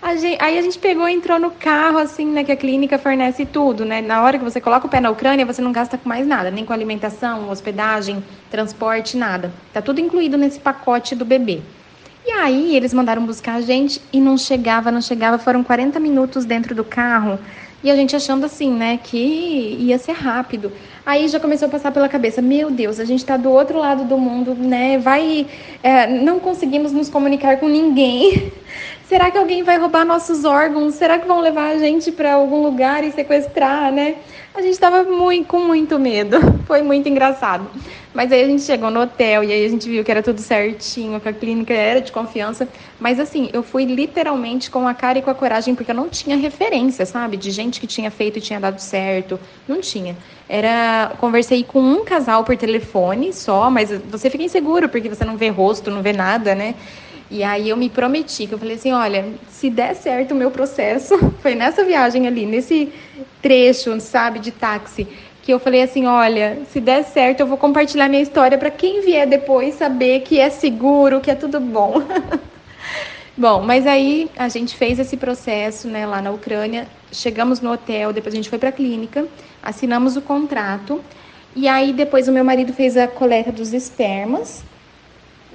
A 0.00 0.14
gente, 0.14 0.40
aí 0.40 0.56
a 0.56 0.62
gente 0.62 0.78
pegou 0.78 1.08
e 1.08 1.12
entrou 1.12 1.40
no 1.40 1.50
carro, 1.50 1.98
assim, 1.98 2.24
né? 2.26 2.44
Que 2.44 2.52
a 2.52 2.56
clínica 2.56 2.98
fornece 2.98 3.44
tudo, 3.44 3.84
né? 3.84 4.00
Na 4.00 4.22
hora 4.22 4.38
que 4.38 4.44
você 4.44 4.60
coloca 4.60 4.86
o 4.86 4.90
pé 4.90 5.00
na 5.00 5.10
Ucrânia, 5.10 5.44
você 5.44 5.60
não 5.60 5.72
gasta 5.72 5.98
com 5.98 6.08
mais 6.08 6.24
nada, 6.24 6.50
nem 6.52 6.64
com 6.64 6.72
alimentação, 6.72 7.50
hospedagem, 7.50 8.22
transporte, 8.48 9.16
nada. 9.16 9.52
Tá 9.72 9.82
tudo 9.82 10.00
incluído 10.00 10.38
nesse 10.38 10.60
pacote 10.60 11.16
do 11.16 11.24
bebê. 11.24 11.60
E 12.24 12.30
aí 12.30 12.76
eles 12.76 12.94
mandaram 12.94 13.26
buscar 13.26 13.54
a 13.54 13.60
gente 13.60 14.00
e 14.12 14.20
não 14.20 14.38
chegava, 14.38 14.92
não 14.92 15.00
chegava. 15.00 15.36
Foram 15.36 15.64
40 15.64 15.98
minutos 15.98 16.44
dentro 16.44 16.74
do 16.76 16.84
carro. 16.84 17.38
E 17.82 17.90
a 17.90 17.96
gente 17.96 18.14
achando 18.14 18.44
assim, 18.44 18.72
né, 18.72 18.98
que 19.02 19.76
ia 19.80 19.98
ser 19.98 20.12
rápido. 20.12 20.72
Aí 21.06 21.26
já 21.28 21.40
começou 21.40 21.68
a 21.68 21.70
passar 21.70 21.92
pela 21.92 22.08
cabeça, 22.08 22.42
meu 22.42 22.70
Deus, 22.70 23.00
a 23.00 23.04
gente 23.04 23.20
está 23.20 23.36
do 23.36 23.50
outro 23.50 23.78
lado 23.78 24.04
do 24.04 24.18
mundo, 24.18 24.54
né? 24.54 24.98
Vai, 24.98 25.46
é, 25.82 26.06
não 26.06 26.38
conseguimos 26.38 26.92
nos 26.92 27.08
comunicar 27.08 27.58
com 27.58 27.68
ninguém. 27.68 28.52
será 29.08 29.30
que 29.30 29.38
alguém 29.38 29.62
vai 29.62 29.78
roubar 29.78 30.04
nossos 30.04 30.44
órgãos? 30.44 30.94
Será 30.94 31.18
que 31.18 31.26
vão 31.26 31.40
levar 31.40 31.70
a 31.70 31.78
gente 31.78 32.12
para 32.12 32.34
algum 32.34 32.62
lugar 32.62 33.02
e 33.02 33.10
sequestrar, 33.10 33.90
né? 33.90 34.16
A 34.54 34.60
gente 34.60 34.72
estava 34.72 35.04
com 35.04 35.58
muito 35.58 35.98
medo. 35.98 36.36
Foi 36.66 36.82
muito 36.82 37.08
engraçado. 37.08 37.66
Mas 38.12 38.32
aí 38.32 38.42
a 38.42 38.46
gente 38.46 38.62
chegou 38.62 38.90
no 38.90 39.00
hotel 39.00 39.44
e 39.44 39.52
aí 39.52 39.64
a 39.64 39.68
gente 39.68 39.88
viu 39.88 40.04
que 40.04 40.10
era 40.10 40.22
tudo 40.22 40.40
certinho, 40.40 41.20
que 41.20 41.28
a 41.28 41.32
clínica 41.32 41.72
era 41.72 42.00
de 42.00 42.10
confiança. 42.10 42.68
Mas 42.98 43.20
assim, 43.20 43.48
eu 43.52 43.62
fui 43.62 43.84
literalmente 43.84 44.70
com 44.70 44.86
a 44.86 44.92
cara 44.92 45.18
e 45.18 45.22
com 45.22 45.30
a 45.30 45.34
coragem, 45.34 45.74
porque 45.74 45.90
eu 45.90 45.94
não 45.94 46.08
tinha 46.08 46.36
referência, 46.36 47.06
sabe? 47.06 47.36
De 47.36 47.50
gente 47.50 47.80
que 47.80 47.86
tinha 47.86 48.10
feito 48.10 48.38
e 48.38 48.42
tinha 48.42 48.58
dado 48.58 48.80
certo. 48.80 49.38
Não 49.66 49.80
tinha. 49.80 50.16
Era. 50.48 51.12
Conversei 51.18 51.62
com 51.62 51.80
um 51.80 52.04
casal 52.04 52.44
por 52.44 52.56
telefone 52.56 53.32
só, 53.32 53.70
mas 53.70 53.90
você 54.10 54.28
fica 54.28 54.42
inseguro, 54.42 54.88
porque 54.88 55.08
você 55.08 55.24
não 55.24 55.36
vê 55.36 55.48
rosto, 55.48 55.90
não 55.90 56.02
vê 56.02 56.12
nada, 56.12 56.54
né? 56.54 56.74
E 57.30 57.44
aí 57.44 57.68
eu 57.68 57.76
me 57.76 57.90
prometi, 57.90 58.46
que 58.46 58.54
eu 58.54 58.58
falei 58.58 58.76
assim, 58.76 58.92
olha, 58.92 59.26
se 59.50 59.68
der 59.68 59.94
certo 59.94 60.32
o 60.32 60.34
meu 60.34 60.50
processo, 60.50 61.18
foi 61.42 61.54
nessa 61.54 61.84
viagem 61.84 62.26
ali, 62.26 62.46
nesse 62.46 62.90
trecho, 63.42 64.00
sabe, 64.00 64.38
de 64.38 64.50
táxi, 64.50 65.06
que 65.42 65.52
eu 65.52 65.58
falei 65.58 65.82
assim, 65.82 66.06
olha, 66.06 66.58
se 66.72 66.80
der 66.80 67.04
certo 67.04 67.40
eu 67.40 67.46
vou 67.46 67.58
compartilhar 67.58 68.08
minha 68.08 68.22
história 68.22 68.56
para 68.56 68.70
quem 68.70 69.02
vier 69.02 69.26
depois 69.26 69.74
saber 69.74 70.20
que 70.20 70.40
é 70.40 70.48
seguro, 70.48 71.20
que 71.20 71.30
é 71.30 71.34
tudo 71.34 71.60
bom. 71.60 72.02
bom, 73.36 73.62
mas 73.62 73.86
aí 73.86 74.30
a 74.36 74.48
gente 74.48 74.74
fez 74.74 74.98
esse 74.98 75.16
processo, 75.16 75.86
né, 75.86 76.06
lá 76.06 76.22
na 76.22 76.30
Ucrânia, 76.30 76.86
chegamos 77.12 77.60
no 77.60 77.70
hotel, 77.72 78.10
depois 78.12 78.34
a 78.34 78.36
gente 78.36 78.48
foi 78.48 78.58
para 78.58 78.70
a 78.70 78.72
clínica, 78.72 79.26
assinamos 79.62 80.16
o 80.16 80.22
contrato, 80.22 81.02
e 81.54 81.68
aí 81.68 81.92
depois 81.92 82.26
o 82.26 82.32
meu 82.32 82.44
marido 82.44 82.72
fez 82.72 82.96
a 82.96 83.06
coleta 83.06 83.52
dos 83.52 83.74
espermas, 83.74 84.62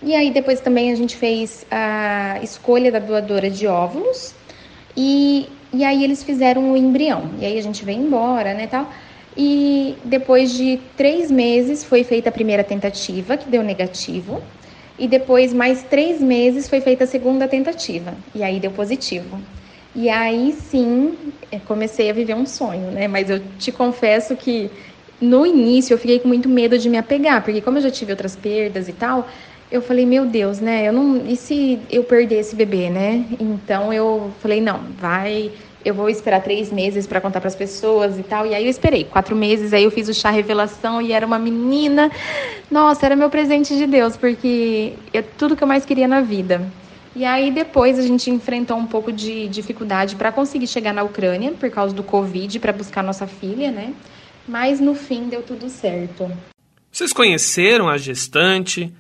e 0.04 0.16
aí 0.16 0.32
depois 0.32 0.60
também 0.60 0.92
a 0.92 0.96
gente 0.96 1.16
fez 1.16 1.66
a 1.72 2.40
escolha 2.44 2.92
da 2.92 3.00
doadora 3.00 3.50
de 3.50 3.66
óvulos 3.66 4.34
e, 4.96 5.48
e 5.74 5.84
aí 5.84 6.04
eles 6.04 6.24
fizeram 6.24 6.72
o 6.72 6.78
embrião. 6.78 7.30
E 7.40 7.46
aí 7.46 7.58
a 7.58 7.62
gente 7.62 7.84
veio 7.86 8.00
embora, 8.00 8.54
né, 8.54 8.68
tal. 8.68 8.90
E 9.36 9.96
depois 10.04 10.52
de 10.54 10.80
três 10.96 11.32
meses 11.32 11.84
foi 11.84 12.04
feita 12.04 12.30
a 12.30 12.32
primeira 12.32 12.64
tentativa, 12.64 13.38
que 13.38 13.50
deu 13.50 13.64
negativo. 13.64 14.42
E 14.98 15.08
depois, 15.08 15.52
mais 15.54 15.82
três 15.84 16.22
meses, 16.22 16.70
foi 16.70 16.80
feita 16.80 17.06
a 17.06 17.08
segunda 17.08 17.48
tentativa. 17.48 18.14
E 18.36 18.44
aí 18.44 18.60
deu 18.60 18.72
positivo. 18.72 19.40
E 19.96 20.10
aí 20.10 20.54
sim, 20.54 21.18
é, 21.52 21.60
comecei 21.60 22.10
a 22.10 22.14
viver 22.14 22.36
um 22.36 22.46
sonho, 22.46 22.92
né? 22.92 23.08
Mas 23.08 23.30
eu 23.30 23.42
te 23.58 23.72
confesso 23.72 24.36
que 24.36 24.70
no 25.22 25.46
início 25.46 25.94
eu 25.94 25.98
fiquei 25.98 26.20
com 26.20 26.28
muito 26.28 26.50
medo 26.50 26.78
de 26.78 26.90
me 26.90 26.98
apegar, 26.98 27.44
porque 27.44 27.62
como 27.62 27.78
eu 27.78 27.82
já 27.82 27.92
tive 27.92 28.12
outras 28.12 28.36
perdas 28.36 28.90
e 28.90 28.94
tal, 28.94 29.28
eu 29.74 29.82
falei, 29.82 30.06
meu 30.06 30.24
Deus, 30.28 30.60
né? 30.60 30.88
Eu 30.88 30.94
não, 30.94 31.26
e 31.26 31.36
se 31.36 31.80
eu 31.90 32.04
perder 32.04 32.36
esse 32.36 32.56
bebê, 32.56 32.92
né? 32.92 33.26
Então 33.40 33.92
eu 33.92 34.32
falei, 34.40 34.62
não, 34.62 34.82
vai, 35.00 35.52
eu 35.84 35.96
vou 35.96 36.08
esperar 36.12 36.44
três 36.44 36.72
meses 36.72 37.08
para 37.08 37.20
contar 37.20 37.40
para 37.40 37.48
as 37.48 37.56
pessoas 37.56 38.20
e 38.20 38.22
tal. 38.22 38.46
E 38.46 38.54
aí 38.54 38.66
eu 38.66 38.70
esperei 38.70 39.04
quatro 39.04 39.36
meses, 39.36 39.74
aí 39.74 39.84
eu 39.84 39.90
fiz 39.90 40.08
o 40.08 40.14
chá 40.14 40.30
revelação 40.30 41.02
e 41.02 41.12
era 41.12 41.26
uma 41.26 41.40
menina. 41.40 42.12
Nossa, 42.70 43.04
era 43.08 43.16
meu 43.16 43.32
presente 43.32 43.76
de 43.76 43.88
Deus, 43.88 44.16
porque 44.16 44.94
é 45.12 45.24
tudo 45.24 45.56
que 45.56 45.64
eu 45.64 45.68
mais 45.68 45.84
queria 45.84 46.08
na 46.08 46.22
vida. 46.22 46.62
E 47.16 47.26
aí 47.26 47.50
depois 47.50 47.98
a 47.98 48.04
gente 48.04 48.30
enfrentou 48.30 48.78
um 48.78 48.86
pouco 48.86 49.12
de 49.12 49.48
dificuldade 49.48 50.16
para 50.16 50.32
conseguir 50.32 50.68
chegar 50.68 50.94
na 50.94 51.02
Ucrânia 51.02 51.52
por 51.52 51.72
causa 51.72 51.96
do 51.96 52.04
Covid 52.04 52.60
para 52.60 52.72
buscar 52.72 53.02
nossa 53.02 53.26
filha, 53.26 53.72
né? 53.72 53.92
Mas 54.48 54.80
no 54.80 54.94
fim 54.94 55.30
deu 55.30 55.42
tudo 55.42 55.68
certo. 55.68 56.32
Vocês 56.92 57.12
conheceram 57.12 57.90
a 57.90 57.98
gestante? 57.98 58.94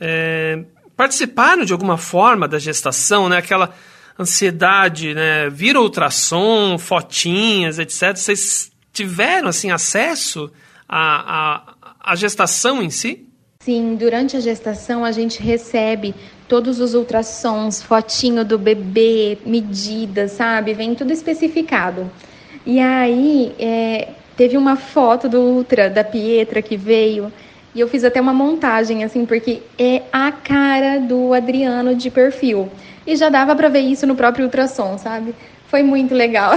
É, 0.00 0.64
participaram 0.96 1.64
de 1.64 1.72
alguma 1.72 1.96
forma 1.96 2.46
da 2.46 2.58
gestação, 2.58 3.28
né? 3.28 3.38
Aquela 3.38 3.74
ansiedade, 4.18 5.14
né? 5.14 5.48
Vira 5.50 5.80
ultrassom, 5.80 6.78
fotinhas, 6.78 7.78
etc. 7.78 8.16
Vocês 8.16 8.70
tiveram 8.92 9.48
assim 9.48 9.70
acesso 9.70 10.50
à, 10.88 11.74
à, 11.80 12.12
à 12.12 12.14
gestação 12.14 12.82
em 12.82 12.90
si? 12.90 13.26
Sim, 13.64 13.94
durante 13.94 14.36
a 14.36 14.40
gestação 14.40 15.04
a 15.04 15.12
gente 15.12 15.40
recebe 15.40 16.14
todos 16.48 16.80
os 16.80 16.94
ultrassons, 16.94 17.80
fotinho 17.80 18.44
do 18.44 18.58
bebê, 18.58 19.38
medidas, 19.46 20.32
sabe? 20.32 20.74
Vem 20.74 20.94
tudo 20.94 21.12
especificado. 21.12 22.10
E 22.66 22.80
aí 22.80 23.54
é, 23.58 24.08
teve 24.36 24.56
uma 24.56 24.76
foto 24.76 25.28
do 25.28 25.40
ultra 25.40 25.88
da 25.88 26.02
Pietra 26.02 26.60
que 26.60 26.76
veio 26.76 27.32
e 27.74 27.80
eu 27.80 27.88
fiz 27.88 28.04
até 28.04 28.20
uma 28.20 28.34
montagem, 28.34 29.02
assim, 29.02 29.24
porque 29.24 29.62
é 29.78 30.02
a 30.12 30.30
cara 30.30 30.98
do 30.98 31.32
Adriano 31.32 31.94
de 31.94 32.10
perfil. 32.10 32.70
E 33.06 33.16
já 33.16 33.28
dava 33.28 33.56
para 33.56 33.68
ver 33.68 33.80
isso 33.80 34.06
no 34.06 34.14
próprio 34.14 34.44
ultrassom, 34.44 34.98
sabe? 34.98 35.34
Foi 35.68 35.82
muito 35.82 36.14
legal. 36.14 36.52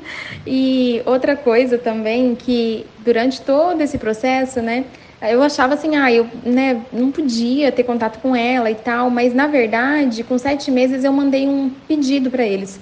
e 0.46 1.00
outra 1.06 1.34
coisa 1.36 1.78
também, 1.78 2.34
que 2.34 2.84
durante 2.98 3.40
todo 3.40 3.80
esse 3.80 3.96
processo, 3.96 4.60
né, 4.60 4.84
eu 5.22 5.42
achava 5.42 5.74
assim, 5.74 5.96
ah, 5.96 6.12
eu 6.12 6.28
né, 6.44 6.82
não 6.92 7.10
podia 7.10 7.72
ter 7.72 7.82
contato 7.82 8.20
com 8.20 8.36
ela 8.36 8.70
e 8.70 8.74
tal, 8.74 9.08
mas 9.08 9.34
na 9.34 9.46
verdade, 9.46 10.22
com 10.22 10.36
sete 10.36 10.70
meses 10.70 11.02
eu 11.02 11.12
mandei 11.12 11.48
um 11.48 11.70
pedido 11.88 12.30
para 12.30 12.44
eles 12.44 12.78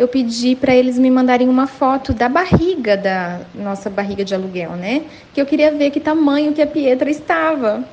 eu 0.00 0.08
pedi 0.08 0.56
para 0.56 0.74
eles 0.74 0.98
me 0.98 1.10
mandarem 1.10 1.46
uma 1.46 1.66
foto 1.66 2.14
da 2.14 2.26
barriga 2.26 2.96
da 2.96 3.42
nossa 3.54 3.90
barriga 3.90 4.24
de 4.24 4.34
aluguel, 4.34 4.70
né? 4.70 5.02
Que 5.34 5.42
eu 5.42 5.44
queria 5.44 5.70
ver 5.70 5.90
que 5.90 6.00
tamanho 6.00 6.54
que 6.54 6.62
a 6.62 6.66
Pietra 6.66 7.10
estava. 7.10 7.84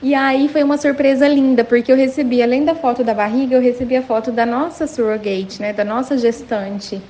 E 0.00 0.14
aí 0.14 0.48
foi 0.48 0.62
uma 0.62 0.78
surpresa 0.78 1.26
linda, 1.26 1.64
porque 1.64 1.90
eu 1.90 1.96
recebi, 1.96 2.40
além 2.40 2.64
da 2.64 2.76
foto 2.76 3.02
da 3.02 3.12
barriga, 3.12 3.56
eu 3.56 3.60
recebi 3.60 3.96
a 3.96 4.02
foto 4.02 4.30
da 4.30 4.46
nossa 4.46 4.86
surrogate, 4.86 5.60
né? 5.60 5.72
Da 5.72 5.84
nossa 5.84 6.16
gestante. 6.16 7.02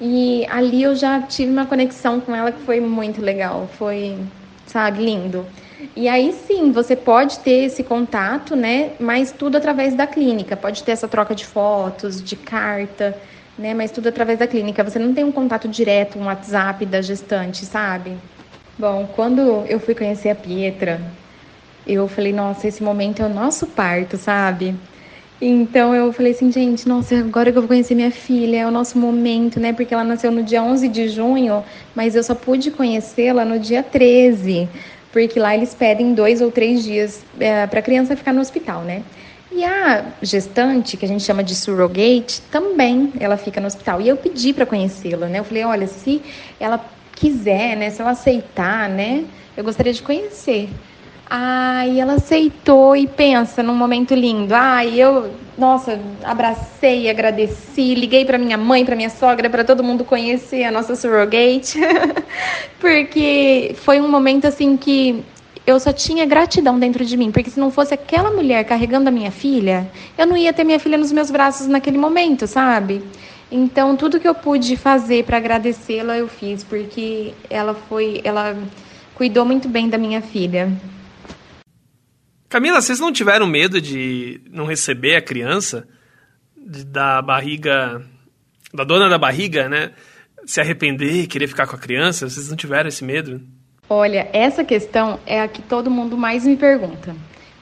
E 0.00 0.46
ali 0.48 0.84
eu 0.84 0.94
já 0.94 1.22
tive 1.22 1.50
uma 1.50 1.66
conexão 1.66 2.20
com 2.20 2.32
ela 2.32 2.52
que 2.52 2.60
foi 2.60 2.78
muito 2.78 3.20
legal, 3.20 3.68
foi, 3.76 4.16
sabe, 4.66 5.04
lindo. 5.04 5.44
E 5.96 6.08
aí 6.08 6.32
sim, 6.46 6.70
você 6.70 6.94
pode 6.94 7.40
ter 7.40 7.64
esse 7.64 7.82
contato, 7.82 8.54
né? 8.54 8.92
Mas 9.00 9.32
tudo 9.32 9.56
através 9.56 9.96
da 9.96 10.06
clínica. 10.06 10.56
Pode 10.56 10.84
ter 10.84 10.92
essa 10.92 11.08
troca 11.08 11.34
de 11.34 11.44
fotos, 11.44 12.22
de 12.22 12.36
carta 12.36 13.18
né? 13.58 13.74
Mas 13.74 13.90
tudo 13.90 14.08
através 14.08 14.38
da 14.38 14.46
clínica. 14.46 14.84
Você 14.84 14.98
não 14.98 15.14
tem 15.14 15.24
um 15.24 15.32
contato 15.32 15.68
direto, 15.68 16.18
um 16.18 16.26
WhatsApp 16.26 16.84
da 16.86 17.02
gestante, 17.02 17.64
sabe? 17.66 18.16
Bom, 18.78 19.06
quando 19.14 19.40
eu 19.66 19.78
fui 19.78 19.94
conhecer 19.94 20.30
a 20.30 20.34
Pietra, 20.34 21.00
eu 21.86 22.08
falei, 22.08 22.32
nossa, 22.32 22.66
esse 22.68 22.82
momento 22.82 23.20
é 23.22 23.26
o 23.26 23.28
nosso 23.28 23.66
parto, 23.68 24.16
sabe? 24.16 24.74
Então 25.40 25.94
eu 25.94 26.12
falei 26.12 26.32
assim, 26.32 26.52
gente, 26.52 26.86
nossa, 26.86 27.16
agora 27.18 27.50
que 27.50 27.56
eu 27.56 27.62
vou 27.62 27.68
conhecer 27.68 27.94
minha 27.94 28.10
filha, 28.10 28.58
é 28.58 28.66
o 28.66 28.70
nosso 28.70 28.98
momento, 28.98 29.58
né? 29.58 29.72
Porque 29.72 29.94
ela 29.94 30.04
nasceu 30.04 30.30
no 30.30 30.42
dia 30.42 30.62
11 30.62 30.86
de 30.88 31.08
junho, 31.08 31.64
mas 31.94 32.14
eu 32.14 32.22
só 32.22 32.34
pude 32.34 32.70
conhecê-la 32.70 33.44
no 33.44 33.58
dia 33.58 33.82
13, 33.82 34.68
porque 35.10 35.40
lá 35.40 35.54
eles 35.54 35.74
pedem 35.74 36.14
dois 36.14 36.42
ou 36.42 36.52
três 36.52 36.84
dias 36.84 37.24
é, 37.38 37.66
para 37.66 37.80
a 37.80 37.82
criança 37.82 38.16
ficar 38.16 38.34
no 38.34 38.40
hospital, 38.40 38.82
né? 38.82 39.02
E 39.52 39.64
a 39.64 40.04
gestante, 40.22 40.96
que 40.96 41.04
a 41.04 41.08
gente 41.08 41.24
chama 41.24 41.42
de 41.42 41.54
surrogate, 41.54 42.40
também 42.50 43.12
ela 43.18 43.36
fica 43.36 43.60
no 43.60 43.66
hospital. 43.66 44.00
E 44.00 44.08
eu 44.08 44.16
pedi 44.16 44.52
para 44.52 44.64
conhecê-la, 44.64 45.26
né? 45.26 45.40
Eu 45.40 45.44
falei, 45.44 45.64
olha, 45.64 45.86
se 45.88 46.22
ela 46.60 46.84
quiser, 47.16 47.76
né? 47.76 47.90
Se 47.90 48.00
ela 48.00 48.12
aceitar, 48.12 48.88
né? 48.88 49.24
Eu 49.56 49.64
gostaria 49.64 49.92
de 49.92 50.02
conhecer. 50.02 50.70
Aí 51.28 52.00
ela 52.00 52.14
aceitou 52.14 52.96
e 52.96 53.06
pensa 53.06 53.62
num 53.62 53.74
momento 53.74 54.14
lindo. 54.14 54.54
Ai, 54.54 54.98
eu, 54.98 55.30
nossa, 55.56 55.98
abracei, 56.24 57.08
agradeci, 57.08 57.94
liguei 57.94 58.24
para 58.24 58.38
minha 58.38 58.56
mãe, 58.56 58.84
para 58.84 58.96
minha 58.96 59.10
sogra, 59.10 59.50
para 59.50 59.62
todo 59.62 59.82
mundo 59.84 60.04
conhecer 60.04 60.64
a 60.64 60.72
nossa 60.72 60.96
surrogate. 60.96 61.78
Porque 62.80 63.76
foi 63.76 64.00
um 64.00 64.08
momento 64.08 64.46
assim 64.46 64.76
que 64.76 65.24
eu 65.66 65.78
só 65.78 65.92
tinha 65.92 66.26
gratidão 66.26 66.78
dentro 66.78 67.04
de 67.04 67.16
mim, 67.16 67.30
porque 67.30 67.50
se 67.50 67.60
não 67.60 67.70
fosse 67.70 67.94
aquela 67.94 68.30
mulher 68.30 68.64
carregando 68.64 69.08
a 69.08 69.12
minha 69.12 69.30
filha, 69.30 69.90
eu 70.16 70.26
não 70.26 70.36
ia 70.36 70.52
ter 70.52 70.64
minha 70.64 70.78
filha 70.78 70.98
nos 70.98 71.12
meus 71.12 71.30
braços 71.30 71.66
naquele 71.66 71.98
momento, 71.98 72.46
sabe? 72.46 73.02
Então, 73.50 73.96
tudo 73.96 74.20
que 74.20 74.28
eu 74.28 74.34
pude 74.34 74.76
fazer 74.76 75.24
para 75.24 75.36
agradecê-la, 75.36 76.16
eu 76.16 76.28
fiz, 76.28 76.62
porque 76.62 77.34
ela 77.48 77.74
foi, 77.74 78.20
ela 78.24 78.56
cuidou 79.14 79.44
muito 79.44 79.68
bem 79.68 79.88
da 79.88 79.98
minha 79.98 80.22
filha. 80.22 80.72
Camila, 82.48 82.80
vocês 82.80 82.98
não 82.98 83.12
tiveram 83.12 83.46
medo 83.46 83.80
de 83.80 84.40
não 84.50 84.66
receber 84.66 85.16
a 85.16 85.22
criança 85.22 85.86
da 86.56 87.20
barriga 87.22 88.04
da 88.72 88.84
dona 88.84 89.08
da 89.08 89.18
barriga, 89.18 89.68
né? 89.68 89.92
Se 90.46 90.60
arrepender, 90.60 91.26
querer 91.26 91.48
ficar 91.48 91.66
com 91.66 91.76
a 91.76 91.78
criança? 91.78 92.28
Vocês 92.28 92.48
não 92.48 92.56
tiveram 92.56 92.88
esse 92.88 93.04
medo? 93.04 93.40
Olha, 93.92 94.28
essa 94.32 94.62
questão 94.62 95.18
é 95.26 95.42
a 95.42 95.48
que 95.48 95.60
todo 95.60 95.90
mundo 95.90 96.16
mais 96.16 96.46
me 96.46 96.56
pergunta. 96.56 97.16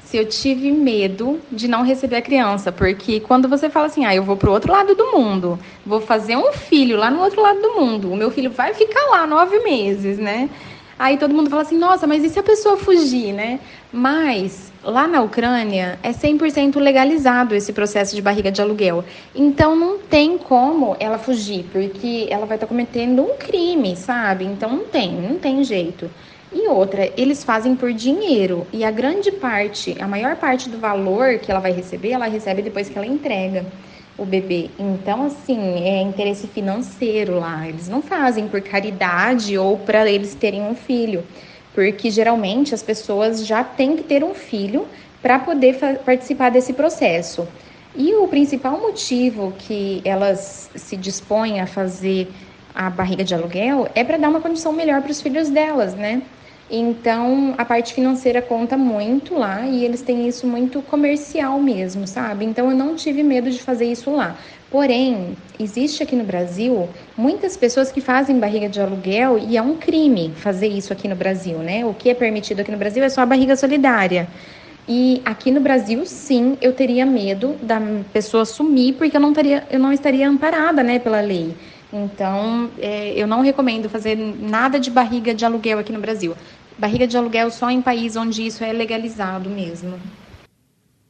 Se 0.04 0.18
eu 0.18 0.28
tive 0.28 0.70
medo 0.70 1.40
de 1.50 1.66
não 1.66 1.82
receber 1.82 2.16
a 2.16 2.22
criança, 2.22 2.70
porque 2.70 3.18
quando 3.18 3.48
você 3.48 3.70
fala 3.70 3.86
assim, 3.86 4.04
ah, 4.04 4.14
eu 4.14 4.22
vou 4.22 4.36
para 4.36 4.50
o 4.50 4.52
outro 4.52 4.70
lado 4.70 4.94
do 4.94 5.06
mundo, 5.06 5.58
vou 5.86 6.02
fazer 6.02 6.36
um 6.36 6.52
filho 6.52 6.98
lá 6.98 7.10
no 7.10 7.22
outro 7.22 7.40
lado 7.40 7.62
do 7.62 7.80
mundo, 7.80 8.12
o 8.12 8.16
meu 8.16 8.30
filho 8.30 8.50
vai 8.50 8.74
ficar 8.74 9.06
lá 9.10 9.26
nove 9.26 9.58
meses, 9.60 10.18
né? 10.18 10.50
Aí 10.98 11.16
todo 11.16 11.32
mundo 11.32 11.48
fala 11.48 11.62
assim, 11.62 11.78
nossa, 11.78 12.06
mas 12.06 12.24
e 12.24 12.28
se 12.28 12.38
a 12.38 12.42
pessoa 12.42 12.76
fugir, 12.76 13.32
né? 13.32 13.60
Mas 13.92 14.72
lá 14.82 15.06
na 15.06 15.22
Ucrânia 15.22 15.98
é 16.02 16.10
100% 16.10 16.76
legalizado 16.78 17.54
esse 17.54 17.72
processo 17.72 18.16
de 18.16 18.22
barriga 18.22 18.50
de 18.50 18.60
aluguel. 18.60 19.04
Então 19.34 19.76
não 19.76 19.98
tem 19.98 20.36
como 20.36 20.96
ela 20.98 21.18
fugir, 21.18 21.64
porque 21.72 22.26
ela 22.30 22.46
vai 22.46 22.56
estar 22.56 22.66
tá 22.66 22.68
cometendo 22.68 23.22
um 23.22 23.36
crime, 23.36 23.94
sabe? 23.94 24.44
Então 24.44 24.70
não 24.70 24.84
tem, 24.84 25.12
não 25.12 25.38
tem 25.38 25.62
jeito. 25.62 26.10
E 26.52 26.66
outra, 26.66 27.12
eles 27.16 27.44
fazem 27.44 27.76
por 27.76 27.92
dinheiro. 27.92 28.66
E 28.72 28.82
a 28.82 28.90
grande 28.90 29.30
parte, 29.30 29.96
a 30.00 30.08
maior 30.08 30.34
parte 30.36 30.68
do 30.68 30.78
valor 30.78 31.38
que 31.38 31.50
ela 31.50 31.60
vai 31.60 31.72
receber, 31.72 32.10
ela 32.10 32.26
recebe 32.26 32.62
depois 32.62 32.88
que 32.88 32.96
ela 32.96 33.06
entrega 33.06 33.64
o 34.18 34.24
bebê. 34.24 34.68
Então, 34.78 35.26
assim, 35.26 35.84
é 35.84 36.02
interesse 36.02 36.48
financeiro 36.48 37.38
lá. 37.38 37.68
Eles 37.68 37.88
não 37.88 38.02
fazem 38.02 38.48
por 38.48 38.60
caridade 38.60 39.56
ou 39.56 39.78
para 39.78 40.10
eles 40.10 40.34
terem 40.34 40.62
um 40.62 40.74
filho. 40.74 41.24
Porque 41.72 42.10
geralmente 42.10 42.74
as 42.74 42.82
pessoas 42.82 43.46
já 43.46 43.62
têm 43.62 43.96
que 43.96 44.02
ter 44.02 44.24
um 44.24 44.34
filho 44.34 44.86
para 45.22 45.38
poder 45.38 45.78
participar 46.04 46.50
desse 46.50 46.72
processo. 46.72 47.46
E 47.94 48.14
o 48.14 48.26
principal 48.26 48.80
motivo 48.80 49.54
que 49.58 50.02
elas 50.04 50.68
se 50.74 50.96
dispõem 50.96 51.60
a 51.60 51.66
fazer 51.66 52.28
a 52.74 52.90
barriga 52.90 53.24
de 53.24 53.34
aluguel 53.34 53.88
é 53.94 54.04
para 54.04 54.18
dar 54.18 54.28
uma 54.28 54.40
condição 54.40 54.72
melhor 54.72 55.00
para 55.02 55.10
os 55.10 55.20
filhos 55.20 55.48
delas, 55.48 55.94
né? 55.94 56.22
Então, 56.70 57.54
a 57.56 57.64
parte 57.64 57.94
financeira 57.94 58.42
conta 58.42 58.76
muito 58.76 59.34
lá 59.34 59.66
e 59.66 59.84
eles 59.84 60.02
têm 60.02 60.28
isso 60.28 60.46
muito 60.46 60.82
comercial 60.82 61.58
mesmo, 61.58 62.06
sabe? 62.06 62.44
Então, 62.44 62.70
eu 62.70 62.76
não 62.76 62.94
tive 62.94 63.22
medo 63.22 63.50
de 63.50 63.62
fazer 63.62 63.86
isso 63.86 64.10
lá. 64.10 64.36
Porém, 64.70 65.34
existe 65.58 66.02
aqui 66.02 66.14
no 66.14 66.24
Brasil 66.24 66.90
muitas 67.16 67.56
pessoas 67.56 67.90
que 67.90 68.02
fazem 68.02 68.38
barriga 68.38 68.68
de 68.68 68.78
aluguel 68.80 69.38
e 69.38 69.56
é 69.56 69.62
um 69.62 69.76
crime 69.76 70.34
fazer 70.36 70.68
isso 70.68 70.92
aqui 70.92 71.08
no 71.08 71.16
Brasil, 71.16 71.58
né? 71.60 71.86
O 71.86 71.94
que 71.94 72.10
é 72.10 72.14
permitido 72.14 72.60
aqui 72.60 72.70
no 72.70 72.76
Brasil 72.76 73.02
é 73.02 73.08
só 73.08 73.22
a 73.22 73.26
barriga 73.26 73.56
solidária. 73.56 74.28
E 74.86 75.22
aqui 75.24 75.50
no 75.50 75.60
Brasil, 75.60 76.04
sim, 76.04 76.58
eu 76.60 76.74
teria 76.74 77.06
medo 77.06 77.56
da 77.62 77.80
pessoa 78.12 78.44
sumir 78.44 78.94
porque 78.94 79.16
eu 79.16 79.20
não, 79.20 79.32
teria, 79.32 79.66
eu 79.70 79.78
não 79.78 79.92
estaria 79.92 80.28
amparada, 80.28 80.82
né, 80.82 80.98
pela 80.98 81.20
lei. 81.20 81.54
Então, 81.92 82.70
é, 82.78 83.12
eu 83.16 83.26
não 83.26 83.40
recomendo 83.40 83.88
fazer 83.88 84.16
nada 84.16 84.78
de 84.78 84.90
barriga 84.90 85.34
de 85.34 85.44
aluguel 85.44 85.78
aqui 85.78 85.92
no 85.92 86.00
Brasil. 86.00 86.34
Barriga 86.78 87.06
de 87.06 87.16
aluguel 87.16 87.50
só 87.50 87.70
em 87.70 87.82
país 87.82 88.16
onde 88.16 88.46
isso 88.46 88.62
é 88.62 88.72
legalizado 88.72 89.50
mesmo. 89.50 90.00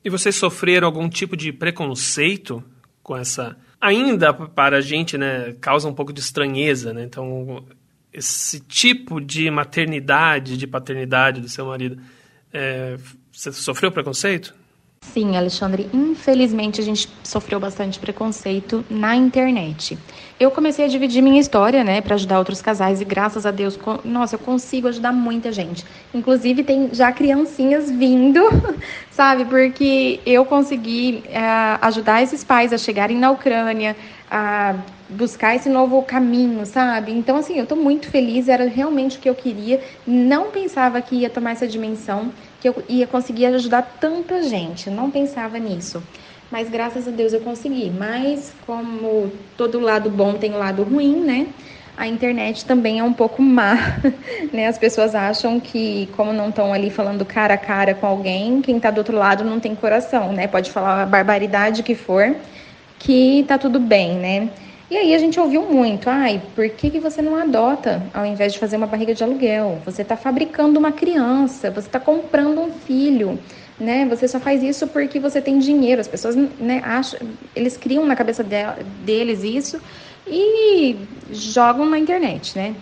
E 0.05 0.09
vocês 0.09 0.35
sofreram 0.35 0.87
algum 0.87 1.09
tipo 1.09 1.37
de 1.37 1.53
preconceito 1.53 2.65
com 3.03 3.17
essa. 3.17 3.57
Ainda 3.81 4.33
para 4.33 4.79
a 4.79 4.81
gente, 4.81 5.19
né, 5.19 5.55
causa 5.61 5.89
um 5.89 5.95
pouco 5.95 6.13
de 6.13 6.21
estranheza, 6.21 6.93
né? 6.93 7.05
Então, 7.05 7.65
esse 8.13 8.61
tipo 8.61 9.21
de 9.21 9.51
maternidade, 9.51 10.57
de 10.57 10.67
paternidade 10.67 11.41
do 11.41 11.49
seu 11.49 11.67
marido, 11.67 12.01
é, 12.53 12.97
você 13.31 13.53
sofreu 13.53 13.93
preconceito? 13.93 14.55
Sim, 15.01 15.37
Alexandre, 15.37 15.89
infelizmente 15.93 16.81
a 16.81 16.85
gente 16.85 17.09
sofreu 17.23 17.61
bastante 17.61 17.99
preconceito 17.99 18.85
na 18.91 19.15
internet. 19.15 19.97
Eu 20.41 20.53
comecei 20.53 20.85
a 20.85 20.89
dividir 20.89 21.21
minha 21.21 21.41
história, 21.41 21.83
né, 21.83 22.01
para 22.01 22.15
ajudar 22.15 22.39
outros 22.39 22.63
casais 22.63 23.01
e 23.01 23.05
graças 23.05 23.45
a 23.45 23.51
Deus, 23.51 23.77
nossa, 24.05 24.37
eu 24.37 24.39
consigo 24.39 24.87
ajudar 24.87 25.13
muita 25.13 25.51
gente. 25.51 25.85
Inclusive 26.15 26.63
tem 26.63 26.91
já 26.93 27.11
criancinhas 27.11 27.91
vindo, 27.91 28.41
sabe, 29.11 29.45
porque 29.47 30.21
eu 30.25 30.45
consegui 30.45 31.25
é, 31.29 31.41
ajudar 31.83 32.23
esses 32.23 32.45
pais 32.45 32.73
a 32.73 32.79
chegarem 32.79 33.19
na 33.19 33.33
Ucrânia, 33.33 33.97
a 34.31 34.77
buscar 35.09 35.57
esse 35.57 35.69
novo 35.69 36.01
caminho, 36.03 36.65
sabe? 36.65 37.11
Então, 37.11 37.37
assim, 37.37 37.59
eu 37.59 37.67
tô 37.67 37.75
muito 37.75 38.09
feliz, 38.09 38.49
era 38.49 38.69
realmente 38.69 39.19
o 39.19 39.21
que 39.21 39.29
eu 39.29 39.35
queria. 39.35 39.81
Não 40.07 40.53
pensava 40.53 41.01
que 41.03 41.17
ia 41.17 41.31
tomar 41.31 41.53
essa 41.53 41.67
dimensão 41.67 42.31
que 42.61 42.69
eu 42.69 42.85
ia 42.89 43.09
conseguir 43.09 43.47
ajudar 43.47 43.83
tanta 44.01 44.43
gente. 44.43 44.89
Não 44.89 45.11
pensava 45.11 45.59
nisso. 45.59 46.01
Mas 46.51 46.69
graças 46.71 47.07
a 47.07 47.11
Deus 47.11 47.33
eu 47.33 47.41
consegui. 47.41 47.91
Mas 47.91 48.53
como 48.67 49.31
todo 49.57 49.81
lado 49.81 50.11
bom 50.11 50.35
tem 50.35 50.55
o 50.55 50.59
lado 50.59 50.83
ruim, 50.83 51.21
né? 51.21 51.49
A 51.97 52.07
internet 52.07 52.65
também 52.65 53.01
é 53.01 53.03
um 53.03 53.13
pouco 53.13 53.43
má, 53.43 53.75
né? 54.53 54.69
As 54.69 54.79
pessoas 54.79 55.15
acham 55.15 55.59
que 55.59 56.09
como 56.17 56.33
não 56.33 56.49
estão 56.49 56.73
ali 56.73 56.91
falando 56.91 57.25
cara 57.25 57.55
a 57.55 57.59
cara 57.59 57.93
com 57.95 58.07
alguém, 58.07 58.63
quem 58.63 58.77
está 58.77 58.91
do 58.91 58.99
outro 58.99 59.17
lado 59.17 59.45
não 59.45 59.59
tem 59.59 59.75
coração, 59.75 60.33
né? 60.33 60.47
Pode 60.47 60.71
falar 60.71 61.03
a 61.03 61.07
barbaridade 61.07 61.83
que 61.83 61.97
for, 61.97 62.37
que 62.99 63.45
tá 63.49 63.59
tudo 63.59 63.81
bem, 63.81 64.15
né? 64.15 64.49
E 64.91 64.97
aí 64.97 65.15
a 65.15 65.19
gente 65.19 65.39
ouviu 65.39 65.63
muito, 65.63 66.09
ai, 66.09 66.41
por 66.55 66.67
que, 66.71 66.89
que 66.89 66.99
você 66.99 67.21
não 67.21 67.37
adota 67.37 68.03
ao 68.15 68.25
invés 68.25 68.55
de 68.55 68.59
fazer 68.59 68.79
uma 68.79 68.87
barriga 68.87 69.13
de 69.13 69.23
aluguel? 69.23 69.83
Você 69.85 70.01
está 70.01 70.17
fabricando 70.17 70.79
uma 70.79 70.93
criança, 70.93 71.71
você 71.71 71.89
está 71.89 72.01
comprando 72.01 72.59
um 72.59 72.73
filho, 72.73 73.39
né? 73.79 74.07
Você 74.07 74.27
só 74.27 74.41
faz 74.41 74.63
isso 74.63 74.87
porque 74.89 75.21
você 75.21 75.41
tem 75.41 75.59
dinheiro. 75.59 76.01
As 76.01 76.09
pessoas, 76.09 76.35
né, 76.35 76.81
acham, 76.85 77.21
eles 77.55 77.77
criam 77.77 78.05
na 78.07 78.17
cabeça 78.17 78.43
de, 78.43 78.57
deles 79.05 79.43
isso 79.45 79.81
e 80.27 80.97
jogam 81.31 81.87
na 81.87 81.99
internet, 81.99 82.57
né? 82.57 82.75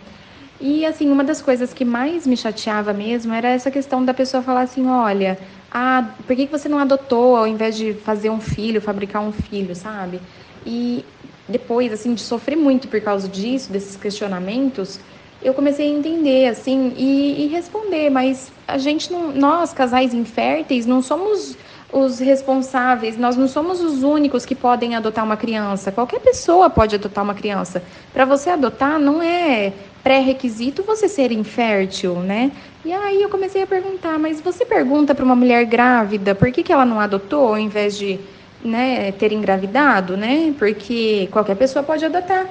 E 0.59 0.87
assim, 0.87 1.11
uma 1.11 1.23
das 1.23 1.43
coisas 1.43 1.75
que 1.75 1.85
mais 1.85 2.27
me 2.27 2.37
chateava 2.37 2.93
mesmo 2.93 3.33
era 3.33 3.49
essa 3.49 3.71
questão 3.71 4.03
da 4.03 4.15
pessoa 4.15 4.43
falar 4.43 4.63
assim, 4.63 4.87
olha, 4.87 5.39
ah, 5.71 6.15
por 6.27 6.35
que, 6.35 6.47
você 6.47 6.69
não 6.69 6.79
adotou 6.79 7.37
ao 7.37 7.47
invés 7.47 7.77
de 7.77 7.93
fazer 7.93 8.31
um 8.31 8.41
filho, 8.41 8.81
fabricar 8.81 9.23
um 9.23 9.33
filho, 9.33 9.75
sabe? 9.75 10.21
E 10.65 11.05
depois, 11.47 11.93
assim, 11.93 12.15
de 12.15 12.23
sofrer 12.23 12.57
muito 12.57 12.89
por 12.89 13.01
causa 13.03 13.29
disso, 13.29 13.71
desses 13.71 13.97
questionamentos, 13.97 14.99
eu 15.47 15.55
comecei 15.55 15.87
a 15.87 15.97
entender, 15.97 16.49
assim, 16.49 16.93
e, 16.97 17.45
e 17.45 17.47
responder. 17.47 18.11
Mas 18.11 18.51
a 18.67 18.77
gente 18.79 19.13
não, 19.13 19.31
nós, 19.31 19.73
casais 19.73 20.13
inférteis, 20.13 20.87
não 20.87 21.01
somos 21.01 21.57
os 21.93 22.19
responsáveis, 22.19 23.17
nós 23.17 23.37
não 23.37 23.47
somos 23.47 23.81
os 23.81 24.03
únicos 24.03 24.45
que 24.45 24.57
podem 24.57 24.97
adotar 24.97 25.25
uma 25.25 25.37
criança. 25.37 25.93
Qualquer 25.93 26.19
pessoa 26.19 26.69
pode 26.69 26.97
adotar 26.97 27.23
uma 27.23 27.33
criança. 27.33 27.81
Para 28.13 28.25
você 28.25 28.51
adotar, 28.51 28.99
não 28.99 29.23
é 29.23 29.73
pré-requisito 30.03 30.83
você 30.83 31.09
ser 31.09 31.31
infértil, 31.31 32.17
né? 32.17 32.51
E 32.85 32.93
aí 32.93 33.23
eu 33.23 33.29
comecei 33.29 33.63
a 33.63 33.67
perguntar, 33.69 34.19
mas 34.19 34.41
você 34.41 34.67
pergunta 34.67 35.15
para 35.15 35.25
uma 35.25 35.37
mulher 35.37 35.65
grávida 35.65 36.35
por 36.35 36.51
que, 36.51 36.65
que 36.65 36.73
ela 36.73 36.85
não 36.85 36.99
adotou 36.99 37.49
ao 37.49 37.59
invés 37.59 37.97
de 37.97 38.19
né, 38.65 39.13
ter 39.13 39.33
engravidado, 39.33 40.17
né? 40.17 40.53
Porque 40.59 41.29
qualquer 41.31 41.55
pessoa 41.55 41.85
pode 41.85 42.05
adotar. 42.05 42.47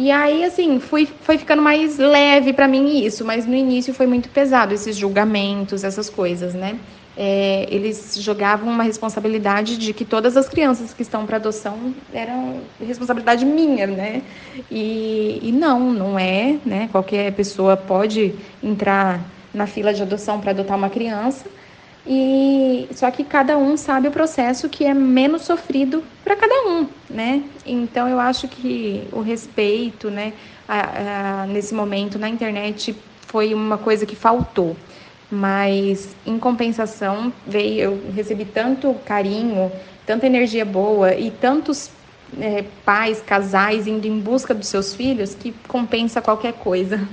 E 0.00 0.12
aí, 0.12 0.44
assim, 0.44 0.78
fui, 0.78 1.08
foi 1.22 1.36
ficando 1.38 1.60
mais 1.60 1.98
leve 1.98 2.52
para 2.52 2.68
mim 2.68 3.04
isso, 3.04 3.24
mas 3.24 3.44
no 3.44 3.56
início 3.56 3.92
foi 3.92 4.06
muito 4.06 4.28
pesado 4.28 4.72
esses 4.72 4.96
julgamentos, 4.96 5.82
essas 5.82 6.08
coisas, 6.08 6.54
né? 6.54 6.78
É, 7.16 7.66
eles 7.68 8.16
jogavam 8.20 8.68
uma 8.70 8.84
responsabilidade 8.84 9.76
de 9.76 9.92
que 9.92 10.04
todas 10.04 10.36
as 10.36 10.48
crianças 10.48 10.94
que 10.94 11.02
estão 11.02 11.26
para 11.26 11.38
adoção 11.38 11.92
eram 12.14 12.60
responsabilidade 12.80 13.44
minha, 13.44 13.88
né? 13.88 14.22
E, 14.70 15.40
e 15.42 15.50
não, 15.50 15.92
não 15.92 16.16
é, 16.16 16.58
né? 16.64 16.88
Qualquer 16.92 17.32
pessoa 17.32 17.76
pode 17.76 18.36
entrar 18.62 19.20
na 19.52 19.66
fila 19.66 19.92
de 19.92 20.00
adoção 20.00 20.40
para 20.40 20.52
adotar 20.52 20.78
uma 20.78 20.90
criança, 20.90 21.46
e 22.10 22.88
só 22.94 23.10
que 23.10 23.22
cada 23.22 23.58
um 23.58 23.76
sabe 23.76 24.08
o 24.08 24.10
processo 24.10 24.66
que 24.66 24.86
é 24.86 24.94
menos 24.94 25.42
sofrido 25.42 26.02
para 26.24 26.34
cada 26.34 26.54
um, 26.70 26.88
né? 27.10 27.44
Então 27.66 28.08
eu 28.08 28.18
acho 28.18 28.48
que 28.48 29.06
o 29.12 29.20
respeito, 29.20 30.10
né, 30.10 30.32
a, 30.66 31.42
a, 31.42 31.46
nesse 31.46 31.74
momento 31.74 32.18
na 32.18 32.26
internet 32.26 32.96
foi 33.26 33.52
uma 33.52 33.76
coisa 33.76 34.06
que 34.06 34.16
faltou. 34.16 34.74
Mas 35.30 36.16
em 36.24 36.38
compensação, 36.38 37.30
veio, 37.46 37.80
eu 37.80 38.12
recebi 38.14 38.46
tanto 38.46 38.94
carinho, 39.04 39.70
tanta 40.06 40.24
energia 40.24 40.64
boa 40.64 41.14
e 41.14 41.30
tantos 41.30 41.90
é, 42.40 42.64
pais, 42.86 43.20
casais 43.20 43.86
indo 43.86 44.06
em 44.06 44.18
busca 44.18 44.54
dos 44.54 44.68
seus 44.68 44.94
filhos 44.94 45.34
que 45.34 45.54
compensa 45.68 46.22
qualquer 46.22 46.54
coisa. 46.54 47.06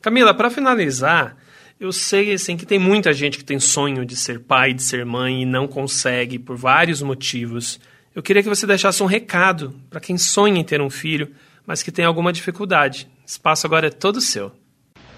Camila, 0.00 0.32
para 0.32 0.48
finalizar, 0.48 1.36
eu 1.78 1.92
sei 1.92 2.32
assim 2.32 2.56
que 2.56 2.64
tem 2.64 2.78
muita 2.78 3.12
gente 3.12 3.36
que 3.36 3.44
tem 3.44 3.58
sonho 3.58 4.04
de 4.06 4.16
ser 4.16 4.40
pai, 4.40 4.72
de 4.72 4.82
ser 4.82 5.04
mãe 5.04 5.42
e 5.42 5.46
não 5.46 5.66
consegue 5.66 6.38
por 6.38 6.56
vários 6.56 7.02
motivos. 7.02 7.80
Eu 8.14 8.22
queria 8.22 8.42
que 8.42 8.48
você 8.48 8.66
deixasse 8.66 9.02
um 9.02 9.06
recado 9.06 9.74
para 9.90 10.00
quem 10.00 10.16
sonha 10.16 10.60
em 10.60 10.64
ter 10.64 10.80
um 10.80 10.88
filho, 10.88 11.32
mas 11.66 11.82
que 11.82 11.90
tem 11.90 12.04
alguma 12.04 12.32
dificuldade. 12.32 13.08
O 13.22 13.26
espaço 13.26 13.66
agora 13.66 13.88
é 13.88 13.90
todo 13.90 14.20
seu. 14.20 14.52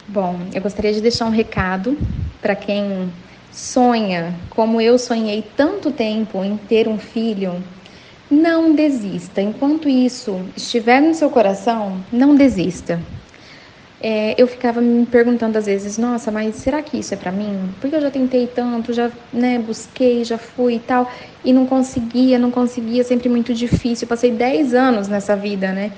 Bom, 0.08 0.40
eu 0.54 0.62
gostaria 0.62 0.92
de 0.92 1.00
deixar 1.00 1.26
um 1.26 1.30
recado 1.30 1.98
para 2.40 2.56
quem 2.56 3.12
sonha, 3.52 4.34
como 4.48 4.80
eu 4.80 4.98
sonhei 4.98 5.44
tanto 5.56 5.90
tempo 5.90 6.42
em 6.42 6.56
ter 6.56 6.88
um 6.88 6.98
filho. 6.98 7.62
Não 8.30 8.74
desista. 8.74 9.42
Enquanto 9.42 9.88
isso 9.88 10.40
estiver 10.56 11.00
no 11.02 11.12
seu 11.12 11.28
coração, 11.28 12.02
não 12.10 12.34
desista 12.34 13.00
é, 14.00 14.35
eu 14.37 14.46
ficava 14.46 14.80
me 14.80 15.06
perguntando 15.06 15.56
às 15.56 15.66
vezes, 15.66 15.96
nossa, 15.96 16.30
mas 16.30 16.56
será 16.56 16.82
que 16.82 16.98
isso 16.98 17.14
é 17.14 17.16
para 17.16 17.32
mim? 17.32 17.70
Porque 17.80 17.96
eu 17.96 18.00
já 18.00 18.11
tentei 18.11 18.46
tanto, 18.46 18.92
já 18.92 19.11
né, 19.32 19.59
busquei, 19.59 20.24
já 20.24 20.37
fui 20.37 20.74
e 20.74 20.78
tal, 20.80 21.11
e 21.44 21.52
não 21.52 21.66
conseguia, 21.66 22.38
não 22.38 22.50
conseguia, 22.50 23.02
sempre 23.04 23.28
muito 23.28 23.54
difícil. 23.54 24.04
Eu 24.04 24.09
passei 24.09 24.30
10 24.30 24.74
anos 24.74 25.09
nessa 25.09 25.35
vida, 25.35 25.72
né, 25.72 25.92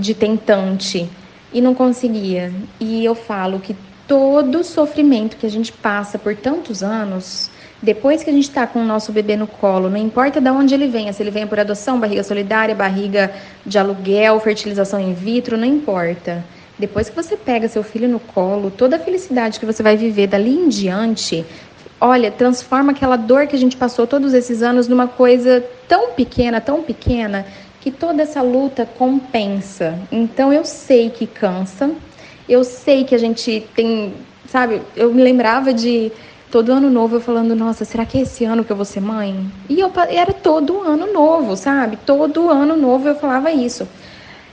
de 0.00 0.14
tentante. 0.14 1.08
e 1.54 1.60
não 1.60 1.74
conseguia. 1.74 2.50
E 2.80 3.04
eu 3.04 3.14
falo 3.14 3.60
que 3.60 3.76
todo 4.08 4.64
sofrimento 4.64 5.36
que 5.36 5.46
a 5.46 5.50
gente 5.50 5.70
passa 5.70 6.18
por 6.18 6.34
tantos 6.34 6.82
anos, 6.82 7.50
depois 7.82 8.22
que 8.22 8.30
a 8.30 8.32
gente 8.32 8.48
está 8.48 8.66
com 8.66 8.80
o 8.80 8.84
nosso 8.84 9.12
bebê 9.12 9.36
no 9.36 9.46
colo, 9.46 9.90
não 9.90 9.98
importa 9.98 10.40
de 10.40 10.50
onde 10.50 10.74
ele 10.74 10.88
venha, 10.88 11.12
se 11.12 11.22
ele 11.22 11.30
venha 11.30 11.46
por 11.46 11.60
adoção, 11.60 12.00
barriga 12.00 12.22
solidária, 12.22 12.74
barriga 12.74 13.32
de 13.66 13.78
aluguel, 13.78 14.40
fertilização 14.40 14.98
in 14.98 15.12
vitro, 15.12 15.58
não 15.58 15.66
importa. 15.66 16.42
Depois 16.82 17.08
que 17.08 17.14
você 17.14 17.36
pega 17.36 17.68
seu 17.68 17.84
filho 17.84 18.08
no 18.08 18.18
colo, 18.18 18.68
toda 18.68 18.96
a 18.96 18.98
felicidade 18.98 19.60
que 19.60 19.64
você 19.64 19.84
vai 19.84 19.96
viver 19.96 20.26
dali 20.26 20.52
em 20.52 20.68
diante, 20.68 21.46
olha, 22.00 22.28
transforma 22.28 22.90
aquela 22.90 23.14
dor 23.14 23.46
que 23.46 23.54
a 23.54 23.58
gente 23.58 23.76
passou 23.76 24.04
todos 24.04 24.34
esses 24.34 24.64
anos 24.64 24.88
numa 24.88 25.06
coisa 25.06 25.64
tão 25.86 26.10
pequena, 26.10 26.60
tão 26.60 26.82
pequena, 26.82 27.46
que 27.80 27.92
toda 27.92 28.24
essa 28.24 28.42
luta 28.42 28.84
compensa. 28.84 29.96
Então 30.10 30.52
eu 30.52 30.64
sei 30.64 31.08
que 31.08 31.24
cansa, 31.24 31.88
eu 32.48 32.64
sei 32.64 33.04
que 33.04 33.14
a 33.14 33.18
gente 33.18 33.64
tem, 33.76 34.14
sabe, 34.48 34.82
eu 34.96 35.14
me 35.14 35.22
lembrava 35.22 35.72
de 35.72 36.10
todo 36.50 36.72
ano 36.72 36.90
novo 36.90 37.14
eu 37.14 37.20
falando, 37.20 37.54
nossa, 37.54 37.84
será 37.84 38.04
que 38.04 38.18
é 38.18 38.22
esse 38.22 38.44
ano 38.44 38.64
que 38.64 38.72
eu 38.72 38.76
vou 38.76 38.84
ser 38.84 39.00
mãe? 39.00 39.48
E 39.68 39.78
eu 39.78 39.92
era 40.08 40.32
todo 40.32 40.80
ano 40.80 41.12
novo, 41.12 41.56
sabe? 41.56 41.96
Todo 42.04 42.50
ano 42.50 42.76
novo 42.76 43.06
eu 43.06 43.14
falava 43.14 43.52
isso. 43.52 43.86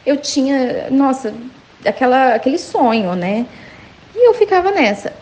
Eu 0.05 0.17
tinha, 0.17 0.91
nossa, 0.91 1.33
aquela, 1.85 2.35
aquele 2.35 2.57
sonho, 2.57 3.15
né? 3.15 3.45
E 4.15 4.27
eu 4.27 4.33
ficava 4.33 4.71
nessa. 4.71 5.13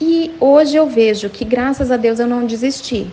E 0.00 0.34
hoje 0.40 0.76
eu 0.76 0.86
vejo 0.86 1.30
que 1.30 1.44
graças 1.44 1.90
a 1.90 1.96
Deus 1.96 2.18
eu 2.18 2.26
não 2.26 2.46
desisti. 2.46 3.06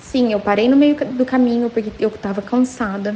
Sim, 0.00 0.32
eu 0.32 0.40
parei 0.40 0.68
no 0.68 0.76
meio 0.76 0.94
do 0.94 1.24
caminho 1.24 1.70
porque 1.70 1.90
eu 1.98 2.08
estava 2.08 2.40
cansada, 2.40 3.14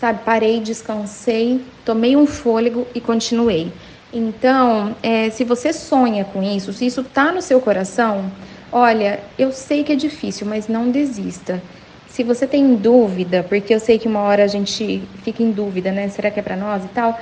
sabe? 0.00 0.20
Parei, 0.24 0.60
descansei, 0.60 1.60
tomei 1.84 2.16
um 2.16 2.26
fôlego 2.26 2.86
e 2.94 3.00
continuei. 3.00 3.72
Então, 4.12 4.96
é, 5.02 5.28
se 5.30 5.44
você 5.44 5.72
sonha 5.72 6.24
com 6.24 6.42
isso, 6.42 6.72
se 6.72 6.86
isso 6.86 7.02
está 7.02 7.30
no 7.32 7.42
seu 7.42 7.60
coração, 7.60 8.30
olha, 8.72 9.20
eu 9.38 9.52
sei 9.52 9.84
que 9.84 9.92
é 9.92 9.96
difícil, 9.96 10.46
mas 10.46 10.68
não 10.68 10.90
desista. 10.90 11.62
Se 12.08 12.22
você 12.24 12.46
tem 12.46 12.74
dúvida, 12.74 13.44
porque 13.48 13.74
eu 13.74 13.80
sei 13.80 13.98
que 13.98 14.08
uma 14.08 14.20
hora 14.20 14.44
a 14.44 14.46
gente 14.46 15.02
fica 15.22 15.42
em 15.42 15.50
dúvida, 15.50 15.92
né? 15.92 16.08
Será 16.08 16.30
que 16.30 16.40
é 16.40 16.42
para 16.42 16.56
nós 16.56 16.84
e 16.84 16.88
tal? 16.88 17.18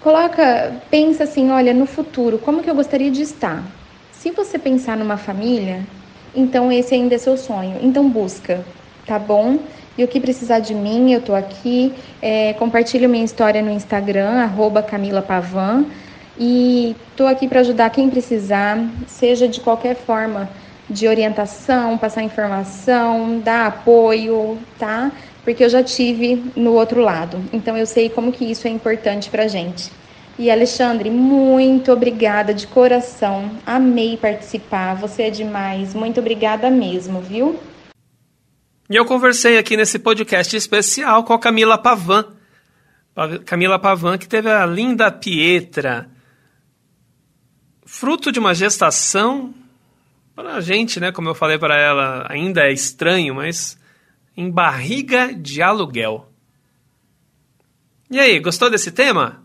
Coloca, 0.00 0.72
pensa 0.90 1.24
assim, 1.24 1.50
olha, 1.50 1.74
no 1.74 1.84
futuro, 1.84 2.38
como 2.38 2.62
que 2.62 2.70
eu 2.70 2.74
gostaria 2.74 3.10
de 3.10 3.20
estar? 3.20 3.62
Se 4.12 4.30
você 4.30 4.58
pensar 4.58 4.96
numa 4.96 5.18
família, 5.18 5.86
então 6.34 6.72
esse 6.72 6.94
ainda 6.94 7.14
é 7.14 7.18
seu 7.18 7.36
sonho. 7.36 7.78
Então 7.82 8.08
busca, 8.08 8.64
tá 9.06 9.18
bom? 9.18 9.58
E 9.98 10.02
o 10.02 10.08
que 10.08 10.18
precisar 10.18 10.60
de 10.60 10.74
mim, 10.74 11.12
eu 11.12 11.20
tô 11.20 11.34
aqui. 11.34 11.92
É, 12.22 12.54
compartilho 12.54 13.10
minha 13.10 13.24
história 13.24 13.60
no 13.60 13.70
Instagram, 13.70 14.40
arroba 14.40 14.82
Camila 14.82 15.20
Pavan. 15.20 15.84
E 16.38 16.96
tô 17.14 17.26
aqui 17.26 17.46
para 17.46 17.60
ajudar 17.60 17.90
quem 17.90 18.08
precisar, 18.08 18.78
seja 19.06 19.46
de 19.46 19.60
qualquer 19.60 19.94
forma 19.94 20.48
de 20.88 21.06
orientação, 21.06 21.98
passar 21.98 22.22
informação, 22.22 23.38
dar 23.40 23.66
apoio, 23.66 24.58
tá? 24.78 25.12
Porque 25.44 25.64
eu 25.64 25.68
já 25.68 25.82
tive 25.82 26.52
no 26.54 26.72
outro 26.72 27.00
lado. 27.00 27.42
Então 27.52 27.76
eu 27.76 27.86
sei 27.86 28.08
como 28.08 28.32
que 28.32 28.44
isso 28.44 28.66
é 28.66 28.70
importante 28.70 29.30
pra 29.30 29.48
gente. 29.48 29.90
E 30.38 30.50
Alexandre, 30.50 31.10
muito 31.10 31.92
obrigada 31.92 32.54
de 32.54 32.66
coração. 32.66 33.50
Amei 33.66 34.16
participar. 34.16 34.94
Você 34.94 35.24
é 35.24 35.30
demais. 35.30 35.94
Muito 35.94 36.20
obrigada 36.20 36.70
mesmo, 36.70 37.20
viu? 37.20 37.58
E 38.88 38.96
eu 38.96 39.04
conversei 39.04 39.58
aqui 39.58 39.76
nesse 39.76 39.98
podcast 39.98 40.56
especial 40.56 41.24
com 41.24 41.32
a 41.32 41.38
Camila 41.38 41.78
Pavan. 41.78 42.24
Camila 43.44 43.78
Pavan, 43.78 44.18
que 44.18 44.26
teve 44.26 44.50
a 44.50 44.64
linda 44.66 45.10
Pietra. 45.10 46.08
Fruto 47.84 48.32
de 48.32 48.38
uma 48.38 48.54
gestação, 48.54 49.52
para 50.34 50.54
a 50.54 50.60
gente, 50.60 50.98
né, 51.00 51.12
como 51.12 51.28
eu 51.28 51.34
falei 51.34 51.58
para 51.58 51.76
ela, 51.76 52.26
ainda 52.30 52.62
é 52.62 52.72
estranho, 52.72 53.34
mas 53.34 53.78
em 54.40 54.50
barriga 54.50 55.34
de 55.34 55.60
aluguel. 55.60 56.32
E 58.10 58.18
aí, 58.18 58.40
gostou 58.40 58.70
desse 58.70 58.90
tema? 58.90 59.44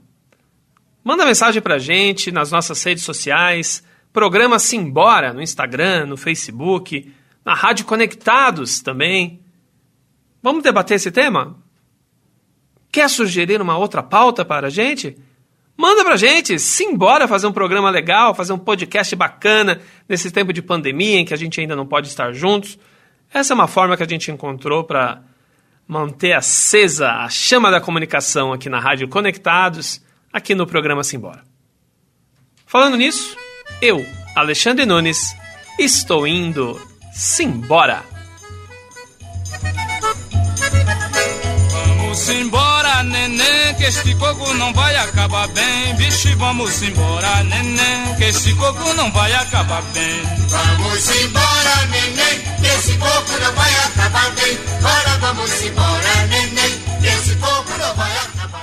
Manda 1.03 1.25
mensagem 1.25 1.61
para 1.61 1.75
a 1.75 1.79
gente 1.79 2.31
nas 2.31 2.51
nossas 2.51 2.81
redes 2.81 3.03
sociais, 3.03 3.83
programa 4.13 4.57
Simbora 4.57 5.33
no 5.33 5.41
Instagram, 5.41 6.05
no 6.05 6.17
Facebook, 6.17 7.13
na 7.43 7.53
Rádio 7.53 7.85
Conectados 7.85 8.79
também. 8.79 9.41
Vamos 10.41 10.63
debater 10.63 10.95
esse 10.95 11.11
tema? 11.11 11.57
Quer 12.89 13.09
sugerir 13.09 13.61
uma 13.61 13.77
outra 13.77 14.01
pauta 14.01 14.45
para 14.45 14.67
a 14.67 14.69
gente? 14.69 15.17
Manda 15.77 16.05
pra 16.05 16.15
gente, 16.15 16.57
simbora 16.57 17.27
fazer 17.27 17.47
um 17.47 17.51
programa 17.51 17.89
legal, 17.89 18.33
fazer 18.33 18.53
um 18.53 18.57
podcast 18.57 19.13
bacana 19.13 19.81
nesse 20.07 20.31
tempo 20.31 20.53
de 20.53 20.61
pandemia 20.61 21.19
em 21.19 21.25
que 21.25 21.33
a 21.33 21.37
gente 21.37 21.59
ainda 21.59 21.75
não 21.75 21.85
pode 21.85 22.07
estar 22.07 22.31
juntos. 22.31 22.79
Essa 23.33 23.53
é 23.53 23.55
uma 23.55 23.67
forma 23.67 23.97
que 23.97 24.03
a 24.03 24.07
gente 24.07 24.31
encontrou 24.31 24.83
para 24.83 25.21
manter 25.87 26.33
acesa 26.33 27.11
a 27.11 27.29
chama 27.29 27.69
da 27.69 27.79
comunicação 27.79 28.53
aqui 28.53 28.69
na 28.69 28.79
Rádio 28.79 29.07
Conectados, 29.07 30.01
aqui 30.31 30.55
no 30.55 30.65
programa 30.65 31.03
Simbora. 31.03 31.43
Falando 32.65 32.97
nisso, 32.97 33.37
eu, 33.81 34.05
Alexandre 34.35 34.85
Nunes, 34.85 35.35
estou 35.79 36.27
indo 36.27 36.79
Simbora! 37.13 38.03
Vamos 42.15 42.29
embora, 42.29 43.03
neném, 43.03 43.75
que 43.77 43.83
este 43.83 44.15
coco 44.15 44.53
não 44.53 44.73
vai 44.73 44.95
acabar 44.95 45.49
bem. 45.49 45.95
Vixe, 45.95 46.33
vamos 46.35 46.81
embora, 46.81 47.43
neném, 47.43 48.15
que 48.17 48.23
este 48.23 48.53
coco 48.55 48.93
não 48.93 49.11
vai 49.11 49.33
acabar 49.33 49.81
bem. 49.93 50.21
Vamos 50.47 51.09
embora, 51.21 51.85
neném, 51.87 52.54
esse 52.77 52.97
não 52.97 53.53
vai 53.53 53.73
acabar 53.85 54.31
bem. 54.35 54.57
Bora, 54.81 55.17
vamos 55.19 55.61
embora, 55.61 56.27
neném, 56.27 56.73
esse 57.03 57.35
não 57.35 57.63
vai. 57.95 58.11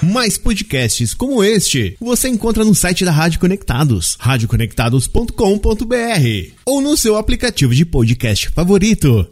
Mais 0.03 0.37
podcasts 0.37 1.15
como 1.15 1.45
este 1.45 1.97
você 2.01 2.29
encontra 2.29 2.65
no 2.65 2.75
site 2.75 3.05
da 3.05 3.13
Rádio 3.13 3.39
Conectados, 3.39 4.17
radioconectados.com.br 4.19 6.51
ou 6.67 6.81
no 6.81 6.97
seu 6.97 7.17
aplicativo 7.17 7.73
de 7.75 7.87
podcast 7.87 8.49
favorito. 8.51 9.29